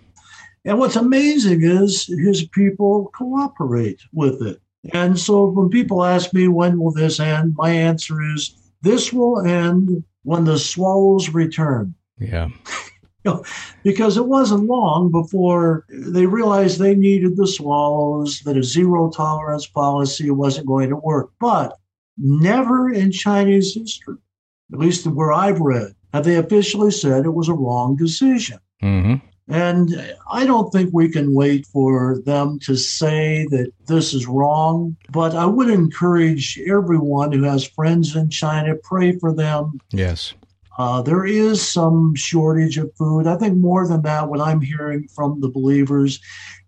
And 0.65 0.79
what's 0.79 0.95
amazing 0.95 1.63
is 1.63 2.05
his 2.05 2.47
people 2.47 3.11
cooperate 3.13 4.01
with 4.13 4.41
it. 4.41 4.61
And 4.93 5.19
so 5.19 5.47
when 5.47 5.69
people 5.69 6.05
ask 6.05 6.33
me, 6.33 6.47
when 6.47 6.79
will 6.79 6.91
this 6.91 7.19
end? 7.19 7.55
My 7.57 7.71
answer 7.71 8.21
is, 8.33 8.55
this 8.81 9.11
will 9.11 9.45
end 9.45 10.03
when 10.23 10.45
the 10.45 10.57
swallows 10.57 11.29
return. 11.29 11.95
Yeah. 12.17 12.49
Because 13.84 14.17
it 14.17 14.25
wasn't 14.25 14.63
long 14.65 15.12
before 15.12 15.86
they 15.89 16.25
realized 16.25 16.79
they 16.79 16.95
needed 16.95 17.36
the 17.36 17.47
swallows, 17.47 18.39
that 18.41 18.58
a 18.58 18.63
zero 18.63 19.10
tolerance 19.10 19.67
policy 19.67 20.29
wasn't 20.32 20.67
going 20.67 20.89
to 20.89 20.95
work. 20.95 21.32
But 21.39 21.77
never 22.17 22.91
in 22.91 23.12
Chinese 23.12 23.73
history, 23.73 24.17
at 24.73 24.79
least 24.79 25.05
where 25.08 25.34
I've 25.34 25.60
read, 25.60 25.93
have 26.13 26.23
they 26.23 26.36
officially 26.36 26.91
said 26.91 27.25
it 27.25 27.34
was 27.34 27.49
a 27.49 27.53
wrong 27.53 27.95
decision. 27.95 28.60
Mm-hmm. 28.82 29.25
And 29.51 30.15
I 30.32 30.45
don't 30.45 30.71
think 30.71 30.91
we 30.93 31.10
can 31.10 31.34
wait 31.34 31.65
for 31.65 32.19
them 32.19 32.60
to 32.60 32.75
say 32.75 33.47
that 33.49 33.71
this 33.88 34.13
is 34.13 34.27
wrong. 34.27 34.95
But 35.12 35.34
I 35.34 35.47
would 35.47 35.69
encourage 35.69 36.60
everyone 36.67 37.32
who 37.32 37.43
has 37.43 37.67
friends 37.67 38.15
in 38.15 38.29
China, 38.29 38.75
pray 38.75 39.17
for 39.17 39.34
them. 39.34 39.79
Yes. 39.89 40.36
Uh, 40.79 41.01
there 41.01 41.25
is 41.25 41.61
some 41.61 42.15
shortage 42.15 42.77
of 42.77 42.89
food. 42.95 43.27
I 43.27 43.35
think 43.35 43.57
more 43.57 43.85
than 43.85 44.01
that, 44.03 44.29
what 44.29 44.39
I'm 44.39 44.61
hearing 44.61 45.09
from 45.13 45.41
the 45.41 45.49
believers 45.49 46.21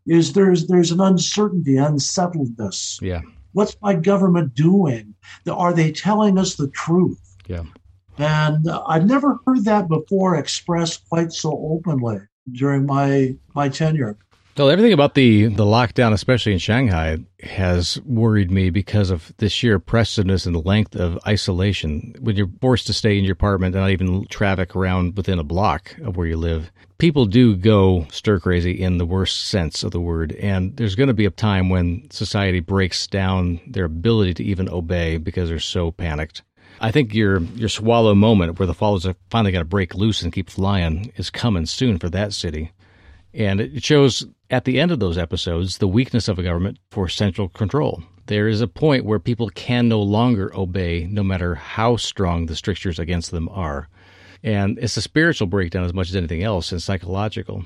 is 0.06 0.34
there's 0.34 0.67
there's 0.67 0.91
an 0.91 1.00
uncertainty, 1.00 1.78
unsettledness. 1.78 3.00
Yeah. 3.02 3.21
What's 3.54 3.78
my 3.82 3.93
government 3.93 4.54
doing? 4.54 5.15
Are 5.50 5.74
they 5.74 5.93
telling 5.93 6.38
us 6.38 6.56
the 6.56 6.67
truth? 6.69 7.21
Yeah. 7.47 7.63
And 8.17 8.69
I've 8.69 9.06
never 9.06 9.39
heard 9.45 9.63
that 9.63 9.88
before 9.88 10.36
expressed 10.36 11.08
quite 11.08 11.32
so 11.32 11.58
openly 11.71 12.19
during 12.52 12.86
my 12.86 13.38
my 13.56 13.69
tenure. 13.69 14.17
Well, 14.58 14.70
everything 14.70 14.92
about 14.92 15.16
the 15.16 15.46
the 15.46 15.64
lockdown, 15.64 16.12
especially 16.12 16.52
in 16.52 16.60
Shanghai, 16.60 17.20
has 17.42 18.00
worried 18.02 18.52
me 18.52 18.70
because 18.70 19.10
of 19.10 19.32
the 19.38 19.48
sheer 19.48 19.76
oppressiveness 19.76 20.46
and 20.46 20.54
the 20.54 20.60
length 20.60 20.94
of 20.96 21.18
isolation. 21.26 22.14
When 22.20 22.36
you're 22.36 22.52
forced 22.60 22.86
to 22.88 22.94
stay 22.94 23.18
in 23.18 23.24
your 23.24 23.34
apartment 23.34 23.76
and 23.76 23.84
not 23.84 23.92
even 23.92 24.28
traffic 24.28 24.76
around 24.76 25.16
within 25.16 25.40
a 25.40 25.44
block 25.44 25.96
of 26.04 26.18
where 26.18 26.28
you 26.28 26.36
live, 26.36 26.70
people 26.98 27.26
do 27.26 27.56
go 27.56 28.06
stir 28.12 28.42
crazy 28.42 28.72
in 28.72 28.98
the 28.98 29.06
worst 29.06 29.46
sense 29.48 29.84
of 29.84 29.92
the 29.92 30.02
word. 30.02 30.34
And 30.34 30.76
there's 30.76 30.96
going 30.96 31.08
to 31.08 31.14
be 31.14 31.26
a 31.26 31.32
time 31.32 31.70
when 31.70 32.12
society 32.12 32.60
breaks 32.60 33.08
down 33.08 33.62
their 33.66 33.86
ability 33.86 34.34
to 34.36 34.44
even 34.44 34.68
obey 34.68 35.18
because 35.18 35.48
they're 35.48 35.60
so 35.60 35.92
panicked. 35.92 36.44
I 36.82 36.92
think 36.92 37.14
your 37.14 37.40
your 37.56 37.70
swallow 37.70 38.14
moment 38.16 38.60
where 38.60 38.68
the 38.68 38.74
fallows 38.74 39.06
are 39.06 39.16
finally 39.30 39.54
going 39.54 39.64
to 39.64 39.70
break 39.70 39.96
loose 39.96 40.22
and 40.22 40.34
keep 40.34 40.50
flying 40.50 41.14
is 41.16 41.30
coming 41.30 41.66
soon 41.68 42.00
for 42.00 42.10
that 42.10 42.34
city. 42.34 42.74
And 43.34 43.62
it 43.62 43.84
shows 43.84 44.26
at 44.50 44.65
the 44.65 44.80
end 44.80 44.91
of 44.91 45.00
those 45.00 45.17
episodes 45.17 45.78
the 45.78 45.88
weakness 45.88 46.28
of 46.28 46.38
a 46.38 46.44
government 46.44 46.80
for 46.89 47.08
central 47.08 47.50
control. 47.50 48.04
There 48.28 48.48
is 48.48 48.62
a 48.62 48.67
point 48.67 49.06
where 49.06 49.20
people 49.20 49.50
can 49.50 49.88
no 49.88 50.02
longer 50.02 50.52
obey, 50.56 51.08
no 51.10 51.24
matter 51.24 51.56
how 51.56 51.96
strong 51.96 52.46
the 52.46 52.56
strictures 52.56 53.00
against 53.00 53.32
them 53.32 53.50
are. 53.50 53.89
And 54.44 54.78
it's 54.80 54.98
a 54.98 55.02
spiritual 55.02 55.48
breakdown 55.48 55.84
as 55.84 55.94
much 55.94 56.10
as 56.10 56.15
anything 56.15 56.44
else 56.44 56.72
and 56.72 56.82
psychological. 56.82 57.65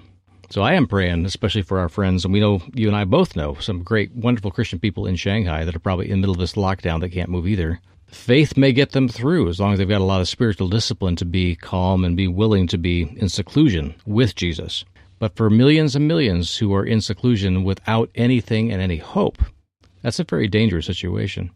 So 0.49 0.61
I 0.61 0.73
am 0.73 0.87
praying, 0.87 1.25
especially 1.25 1.63
for 1.63 1.79
our 1.79 1.89
friends, 1.89 2.23
and 2.23 2.33
we 2.33 2.39
know 2.39 2.61
you 2.73 2.87
and 2.87 2.95
I 2.95 3.03
both 3.03 3.35
know 3.35 3.55
some 3.55 3.81
great, 3.83 4.13
wonderful 4.13 4.51
Christian 4.51 4.79
people 4.79 5.07
in 5.07 5.15
Shanghai 5.15 5.65
that 5.65 5.75
are 5.75 5.79
probably 5.79 6.05
in 6.05 6.11
the 6.11 6.17
middle 6.17 6.35
of 6.35 6.39
this 6.39 6.53
lockdown 6.53 7.01
that 7.01 7.09
can't 7.09 7.29
move 7.29 7.47
either. 7.47 7.81
Faith 8.07 8.55
may 8.55 8.71
get 8.71 8.91
them 8.91 9.07
through 9.07 9.49
as 9.49 9.59
long 9.59 9.73
as 9.73 9.79
they've 9.79 9.89
got 9.89 10.01
a 10.01 10.03
lot 10.03 10.21
of 10.21 10.27
spiritual 10.27 10.67
discipline 10.67 11.15
to 11.15 11.25
be 11.25 11.55
calm 11.55 12.05
and 12.05 12.15
be 12.15 12.27
willing 12.27 12.67
to 12.67 12.77
be 12.77 13.13
in 13.17 13.27
seclusion 13.27 13.95
with 14.05 14.35
Jesus. 14.35 14.85
But 15.19 15.35
for 15.35 15.49
millions 15.49 15.95
and 15.95 16.07
millions 16.07 16.57
who 16.57 16.73
are 16.73 16.85
in 16.85 17.01
seclusion 17.01 17.63
without 17.63 18.09
anything 18.15 18.71
and 18.71 18.81
any 18.81 18.97
hope, 18.97 19.37
that's 20.01 20.19
a 20.19 20.23
very 20.23 20.47
dangerous 20.47 20.85
situation 20.85 21.51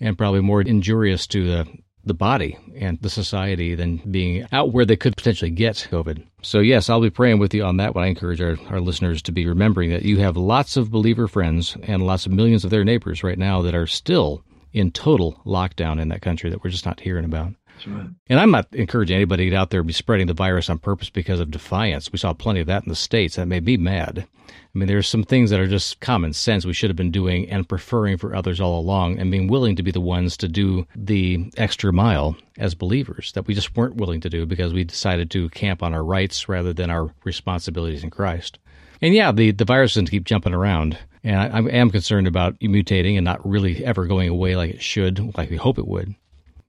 and 0.00 0.18
probably 0.18 0.40
more 0.40 0.60
injurious 0.60 1.26
to 1.28 1.46
the, 1.46 1.66
the 2.04 2.14
body 2.14 2.58
and 2.76 3.00
the 3.00 3.10
society 3.10 3.74
than 3.74 3.98
being 4.10 4.46
out 4.50 4.72
where 4.72 4.84
they 4.84 4.96
could 4.96 5.16
potentially 5.16 5.50
get 5.50 5.86
COVID. 5.90 6.26
So, 6.42 6.58
yes, 6.58 6.90
I'll 6.90 7.00
be 7.00 7.10
praying 7.10 7.38
with 7.38 7.54
you 7.54 7.64
on 7.64 7.76
that 7.76 7.94
one. 7.94 8.04
I 8.04 8.08
encourage 8.08 8.40
our, 8.40 8.56
our 8.68 8.80
listeners 8.80 9.22
to 9.22 9.32
be 9.32 9.46
remembering 9.46 9.90
that 9.90 10.02
you 10.02 10.18
have 10.18 10.36
lots 10.36 10.76
of 10.76 10.90
believer 10.90 11.28
friends 11.28 11.76
and 11.84 12.04
lots 12.04 12.26
of 12.26 12.32
millions 12.32 12.64
of 12.64 12.70
their 12.70 12.84
neighbors 12.84 13.22
right 13.22 13.38
now 13.38 13.62
that 13.62 13.74
are 13.74 13.86
still 13.86 14.42
in 14.72 14.90
total 14.90 15.40
lockdown 15.44 16.00
in 16.00 16.08
that 16.08 16.22
country 16.22 16.50
that 16.50 16.64
we're 16.64 16.70
just 16.70 16.86
not 16.86 17.00
hearing 17.00 17.24
about. 17.24 17.52
Right. 17.86 18.08
And 18.28 18.40
I'm 18.40 18.50
not 18.50 18.68
encouraging 18.72 19.16
anybody 19.16 19.50
to 19.50 19.56
out 19.56 19.70
there 19.70 19.80
and 19.80 19.86
be 19.86 19.92
spreading 19.92 20.26
the 20.26 20.34
virus 20.34 20.70
on 20.70 20.78
purpose 20.78 21.10
because 21.10 21.40
of 21.40 21.50
defiance. 21.50 22.10
We 22.12 22.18
saw 22.18 22.32
plenty 22.32 22.60
of 22.60 22.66
that 22.66 22.82
in 22.84 22.88
the 22.88 22.96
States. 22.96 23.36
That 23.36 23.46
made 23.46 23.64
me 23.64 23.76
mad. 23.76 24.26
I 24.74 24.78
mean, 24.78 24.88
there's 24.88 25.08
some 25.08 25.24
things 25.24 25.50
that 25.50 25.60
are 25.60 25.66
just 25.66 26.00
common 26.00 26.32
sense 26.32 26.64
we 26.64 26.72
should 26.72 26.88
have 26.88 26.96
been 26.96 27.10
doing 27.10 27.48
and 27.50 27.68
preferring 27.68 28.16
for 28.16 28.34
others 28.34 28.60
all 28.60 28.78
along 28.78 29.18
and 29.18 29.30
being 29.30 29.48
willing 29.48 29.76
to 29.76 29.82
be 29.82 29.90
the 29.90 30.00
ones 30.00 30.36
to 30.38 30.48
do 30.48 30.86
the 30.96 31.50
extra 31.56 31.92
mile 31.92 32.36
as 32.58 32.74
believers 32.74 33.32
that 33.32 33.46
we 33.46 33.54
just 33.54 33.76
weren't 33.76 33.96
willing 33.96 34.20
to 34.20 34.30
do 34.30 34.46
because 34.46 34.72
we 34.72 34.84
decided 34.84 35.30
to 35.30 35.50
camp 35.50 35.82
on 35.82 35.92
our 35.92 36.04
rights 36.04 36.48
rather 36.48 36.72
than 36.72 36.90
our 36.90 37.12
responsibilities 37.24 38.02
in 38.02 38.10
Christ. 38.10 38.58
And 39.02 39.14
yeah, 39.14 39.32
the, 39.32 39.50
the 39.50 39.64
virus 39.64 39.94
doesn't 39.94 40.10
keep 40.10 40.24
jumping 40.24 40.54
around. 40.54 40.98
And 41.22 41.36
I, 41.36 41.58
I 41.58 41.60
am 41.70 41.90
concerned 41.90 42.26
about 42.26 42.58
mutating 42.60 43.16
and 43.16 43.24
not 43.24 43.46
really 43.46 43.84
ever 43.84 44.06
going 44.06 44.28
away 44.28 44.56
like 44.56 44.70
it 44.70 44.82
should, 44.82 45.36
like 45.36 45.50
we 45.50 45.56
hope 45.56 45.78
it 45.78 45.86
would 45.86 46.14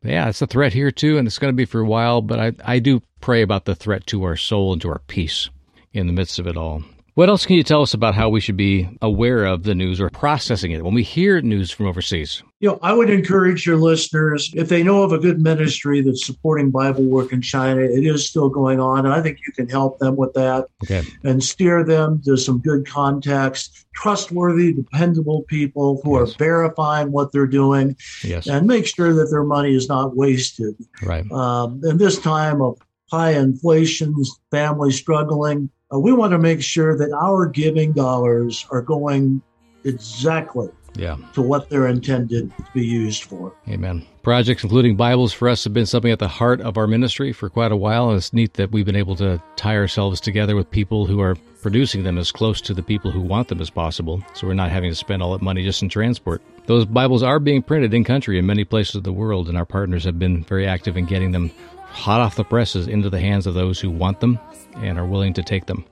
yeah, 0.03 0.29
it's 0.29 0.41
a 0.41 0.47
threat 0.47 0.73
here 0.73 0.91
too, 0.91 1.17
and 1.17 1.27
it's 1.27 1.39
going 1.39 1.51
to 1.51 1.55
be 1.55 1.65
for 1.65 1.79
a 1.79 1.85
while. 1.85 2.21
But 2.21 2.39
I, 2.39 2.51
I 2.63 2.79
do 2.79 3.01
pray 3.21 3.41
about 3.41 3.65
the 3.65 3.75
threat 3.75 4.05
to 4.07 4.23
our 4.23 4.35
soul 4.35 4.73
and 4.73 4.81
to 4.81 4.89
our 4.89 5.01
peace 5.07 5.49
in 5.93 6.07
the 6.07 6.13
midst 6.13 6.39
of 6.39 6.47
it 6.47 6.57
all. 6.57 6.83
What 7.15 7.29
else 7.29 7.45
can 7.45 7.55
you 7.55 7.63
tell 7.63 7.83
us 7.83 7.93
about 7.93 8.15
how 8.15 8.29
we 8.29 8.39
should 8.39 8.57
be 8.57 8.89
aware 8.99 9.45
of 9.45 9.63
the 9.63 9.75
news 9.75 10.01
or 10.01 10.09
processing 10.09 10.71
it 10.71 10.83
when 10.83 10.95
we 10.95 11.03
hear 11.03 11.39
news 11.41 11.69
from 11.69 11.85
overseas? 11.85 12.41
You 12.59 12.69
know, 12.69 12.79
I 12.81 12.91
would 12.91 13.11
encourage 13.11 13.67
your 13.67 13.77
listeners, 13.77 14.51
if 14.55 14.69
they 14.69 14.81
know 14.81 15.03
of 15.03 15.11
a 15.11 15.19
good 15.19 15.39
ministry 15.39 16.01
that's 16.01 16.25
supporting 16.25 16.71
Bible 16.71 17.03
work 17.03 17.31
in 17.31 17.39
China, 17.39 17.81
it 17.81 18.03
is 18.03 18.27
still 18.27 18.49
going 18.49 18.79
on. 18.79 19.05
And 19.05 19.13
I 19.13 19.21
think 19.21 19.37
you 19.45 19.53
can 19.53 19.69
help 19.69 19.99
them 19.99 20.15
with 20.15 20.33
that 20.33 20.65
okay. 20.83 21.03
and 21.23 21.43
steer 21.43 21.83
them 21.83 22.19
to 22.25 22.35
some 22.35 22.57
good 22.59 22.87
contacts, 22.87 23.85
trustworthy, 23.93 24.73
dependable 24.73 25.43
people 25.43 26.01
who 26.03 26.19
yes. 26.19 26.33
are 26.33 26.37
verifying 26.39 27.11
what 27.11 27.31
they're 27.31 27.45
doing 27.45 27.95
yes. 28.23 28.47
and 28.47 28.65
make 28.65 28.87
sure 28.87 29.13
that 29.13 29.29
their 29.29 29.43
money 29.43 29.75
is 29.75 29.87
not 29.87 30.15
wasted. 30.15 30.75
Right. 31.03 31.31
Um, 31.31 31.79
in 31.83 31.99
this 31.99 32.17
time 32.17 32.59
of 32.59 32.79
high 33.11 33.33
inflation, 33.33 34.15
families 34.49 34.95
struggling, 34.95 35.69
uh, 35.93 35.99
we 35.99 36.11
want 36.13 36.31
to 36.31 36.39
make 36.39 36.61
sure 36.61 36.97
that 36.97 37.11
our 37.13 37.45
giving 37.45 37.91
dollars 37.91 38.65
are 38.71 38.81
going 38.81 39.41
exactly 39.83 40.69
yeah. 40.95 41.17
to 41.33 41.41
what 41.41 41.69
they're 41.69 41.87
intended 41.87 42.55
to 42.57 42.65
be 42.73 42.85
used 42.85 43.23
for. 43.23 43.53
Amen. 43.67 44.05
Projects 44.21 44.63
including 44.63 44.95
Bibles 44.95 45.33
for 45.33 45.49
us 45.49 45.63
have 45.63 45.73
been 45.73 45.85
something 45.85 46.11
at 46.11 46.19
the 46.19 46.27
heart 46.27 46.61
of 46.61 46.77
our 46.77 46.87
ministry 46.87 47.33
for 47.33 47.49
quite 47.49 47.71
a 47.71 47.75
while. 47.75 48.09
And 48.09 48.17
it's 48.17 48.33
neat 48.33 48.53
that 48.53 48.71
we've 48.71 48.85
been 48.85 48.95
able 48.95 49.15
to 49.17 49.41
tie 49.55 49.75
ourselves 49.75 50.21
together 50.21 50.55
with 50.55 50.69
people 50.71 51.05
who 51.05 51.19
are 51.19 51.35
producing 51.61 52.03
them 52.03 52.17
as 52.17 52.31
close 52.31 52.61
to 52.61 52.73
the 52.73 52.83
people 52.83 53.09
who 53.09 53.21
want 53.21 53.47
them 53.47 53.61
as 53.61 53.69
possible. 53.69 54.23
So 54.33 54.47
we're 54.47 54.53
not 54.53 54.71
having 54.71 54.91
to 54.91 54.95
spend 54.95 55.23
all 55.23 55.31
that 55.31 55.41
money 55.41 55.63
just 55.63 55.81
in 55.81 55.89
transport. 55.89 56.41
Those 56.65 56.85
Bibles 56.85 57.23
are 57.23 57.39
being 57.39 57.61
printed 57.61 57.93
in 57.93 58.03
country 58.03 58.37
in 58.37 58.45
many 58.45 58.63
places 58.63 58.95
of 58.95 59.03
the 59.03 59.11
world, 59.13 59.49
and 59.49 59.57
our 59.57 59.65
partners 59.65 60.03
have 60.03 60.19
been 60.19 60.43
very 60.43 60.67
active 60.67 60.95
in 60.95 61.05
getting 61.05 61.31
them 61.31 61.51
hot 61.93 62.19
off 62.19 62.35
the 62.35 62.43
presses 62.43 62.87
into 62.87 63.09
the 63.09 63.19
hands 63.19 63.45
of 63.45 63.53
those 63.53 63.79
who 63.79 63.89
want 63.89 64.19
them 64.19 64.39
and 64.77 64.97
are 64.97 65.05
willing 65.05 65.33
to 65.33 65.43
take 65.43 65.67
them. 65.67 65.85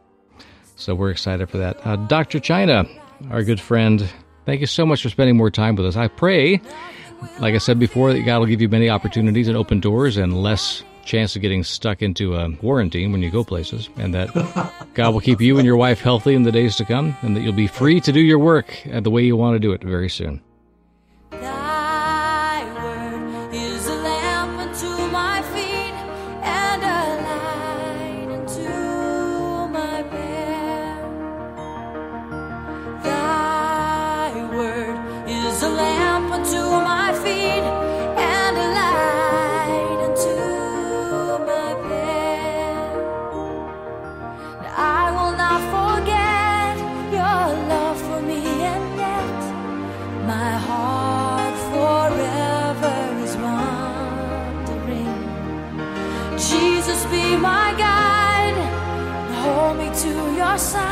So 0.75 0.95
we're 0.95 1.11
excited 1.11 1.47
for 1.49 1.59
that. 1.59 1.77
Uh, 1.85 1.95
Dr. 1.95 2.39
China, 2.39 2.85
our 3.29 3.43
good 3.43 3.61
friend, 3.61 4.09
thank 4.45 4.61
you 4.61 4.67
so 4.67 4.83
much 4.85 5.03
for 5.03 5.09
spending 5.09 5.37
more 5.37 5.51
time 5.51 5.75
with 5.75 5.85
us. 5.85 5.95
I 5.95 6.07
pray, 6.07 6.59
like 7.39 7.53
I 7.53 7.59
said 7.59 7.77
before, 7.77 8.13
that 8.13 8.23
God 8.23 8.39
will 8.39 8.47
give 8.47 8.61
you 8.61 8.67
many 8.67 8.89
opportunities 8.89 9.47
and 9.47 9.55
open 9.55 9.79
doors 9.79 10.17
and 10.17 10.41
less 10.41 10.83
chance 11.05 11.35
of 11.35 11.41
getting 11.43 11.63
stuck 11.63 12.01
into 12.01 12.35
a 12.35 12.51
quarantine 12.57 13.11
when 13.11 13.21
you 13.21 13.29
go 13.29 13.43
places, 13.43 13.89
and 13.97 14.13
that 14.13 14.33
God 14.95 15.13
will 15.13 15.21
keep 15.21 15.39
you 15.39 15.57
and 15.57 15.65
your 15.65 15.77
wife 15.77 15.99
healthy 16.01 16.33
in 16.33 16.43
the 16.43 16.51
days 16.51 16.75
to 16.77 16.85
come, 16.85 17.15
and 17.21 17.35
that 17.35 17.41
you'll 17.41 17.53
be 17.53 17.67
free 17.67 17.99
to 18.01 18.11
do 18.11 18.19
your 18.19 18.39
work 18.39 18.81
the 18.85 19.11
way 19.11 19.23
you 19.23 19.35
want 19.35 19.55
to 19.55 19.59
do 19.59 19.71
it 19.71 19.83
very 19.83 20.09
soon. 20.09 20.41
Side, 60.57 60.90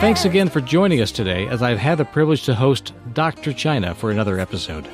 Thanks 0.00 0.24
again 0.24 0.48
for 0.48 0.60
joining 0.60 1.00
us 1.00 1.10
today 1.10 1.48
as 1.48 1.60
I've 1.60 1.80
had 1.80 1.98
the 1.98 2.04
privilege 2.04 2.44
to 2.44 2.54
host 2.54 2.94
Dr. 3.14 3.52
China 3.52 3.96
for 3.96 4.12
another 4.12 4.38
episode. 4.38 4.86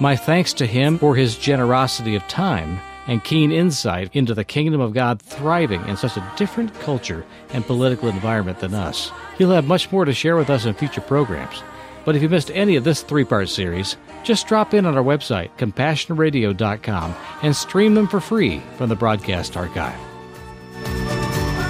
My 0.00 0.16
thanks 0.16 0.54
to 0.54 0.66
him 0.66 0.98
for 0.98 1.14
his 1.14 1.36
generosity 1.36 2.16
of 2.16 2.26
time 2.26 2.80
and 3.06 3.22
keen 3.22 3.52
insight 3.52 4.16
into 4.16 4.32
the 4.32 4.44
kingdom 4.44 4.80
of 4.80 4.94
God 4.94 5.20
thriving 5.20 5.86
in 5.86 5.98
such 5.98 6.16
a 6.16 6.32
different 6.38 6.72
culture 6.80 7.26
and 7.50 7.66
political 7.66 8.08
environment 8.08 8.58
than 8.58 8.72
us. 8.72 9.12
He'll 9.36 9.50
have 9.50 9.66
much 9.66 9.92
more 9.92 10.06
to 10.06 10.14
share 10.14 10.36
with 10.36 10.48
us 10.48 10.64
in 10.64 10.72
future 10.72 11.02
programs. 11.02 11.62
But 12.06 12.16
if 12.16 12.22
you 12.22 12.30
missed 12.30 12.50
any 12.52 12.76
of 12.76 12.84
this 12.84 13.02
three 13.02 13.24
part 13.24 13.50
series, 13.50 13.98
just 14.24 14.48
drop 14.48 14.72
in 14.72 14.86
on 14.86 14.96
our 14.96 15.04
website, 15.04 15.50
compassionradio.com, 15.58 17.14
and 17.42 17.54
stream 17.54 17.94
them 17.94 18.08
for 18.08 18.20
free 18.20 18.62
from 18.78 18.88
the 18.88 18.96
broadcast 18.96 19.54
archive. 19.54 20.00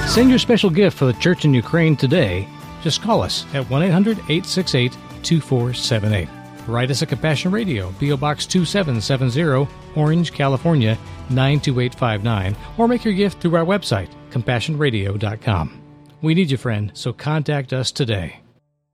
Send 0.09 0.31
your 0.31 0.39
special 0.39 0.71
gift 0.71 0.97
for 0.97 1.07
the 1.07 1.15
church 1.15 1.45
in 1.45 1.53
Ukraine 1.53 1.97
today. 1.97 2.49
Just 2.87 3.03
call 3.03 3.21
us 3.21 3.45
at 3.53 3.69
1 3.69 3.83
800 3.83 4.17
868 4.17 4.93
2478. 5.25 6.29
Write 6.69 6.89
us 6.89 7.03
at 7.03 7.09
Compassion 7.09 7.51
Radio, 7.51 7.93
P.O. 7.99 8.17
Box 8.17 8.47
2770, 8.47 9.69
Orange, 9.97 10.33
California 10.33 10.97
92859, 11.31 12.55
or 12.79 12.87
make 12.87 13.05
your 13.05 13.13
gift 13.13 13.41
through 13.41 13.57
our 13.57 13.65
website, 13.65 14.09
compassionradio.com. 14.31 15.83
We 16.23 16.35
need 16.35 16.49
you, 16.49 16.57
friend, 16.57 16.93
so 16.95 17.13
contact 17.13 17.73
us 17.73 17.91
today. 17.91 18.46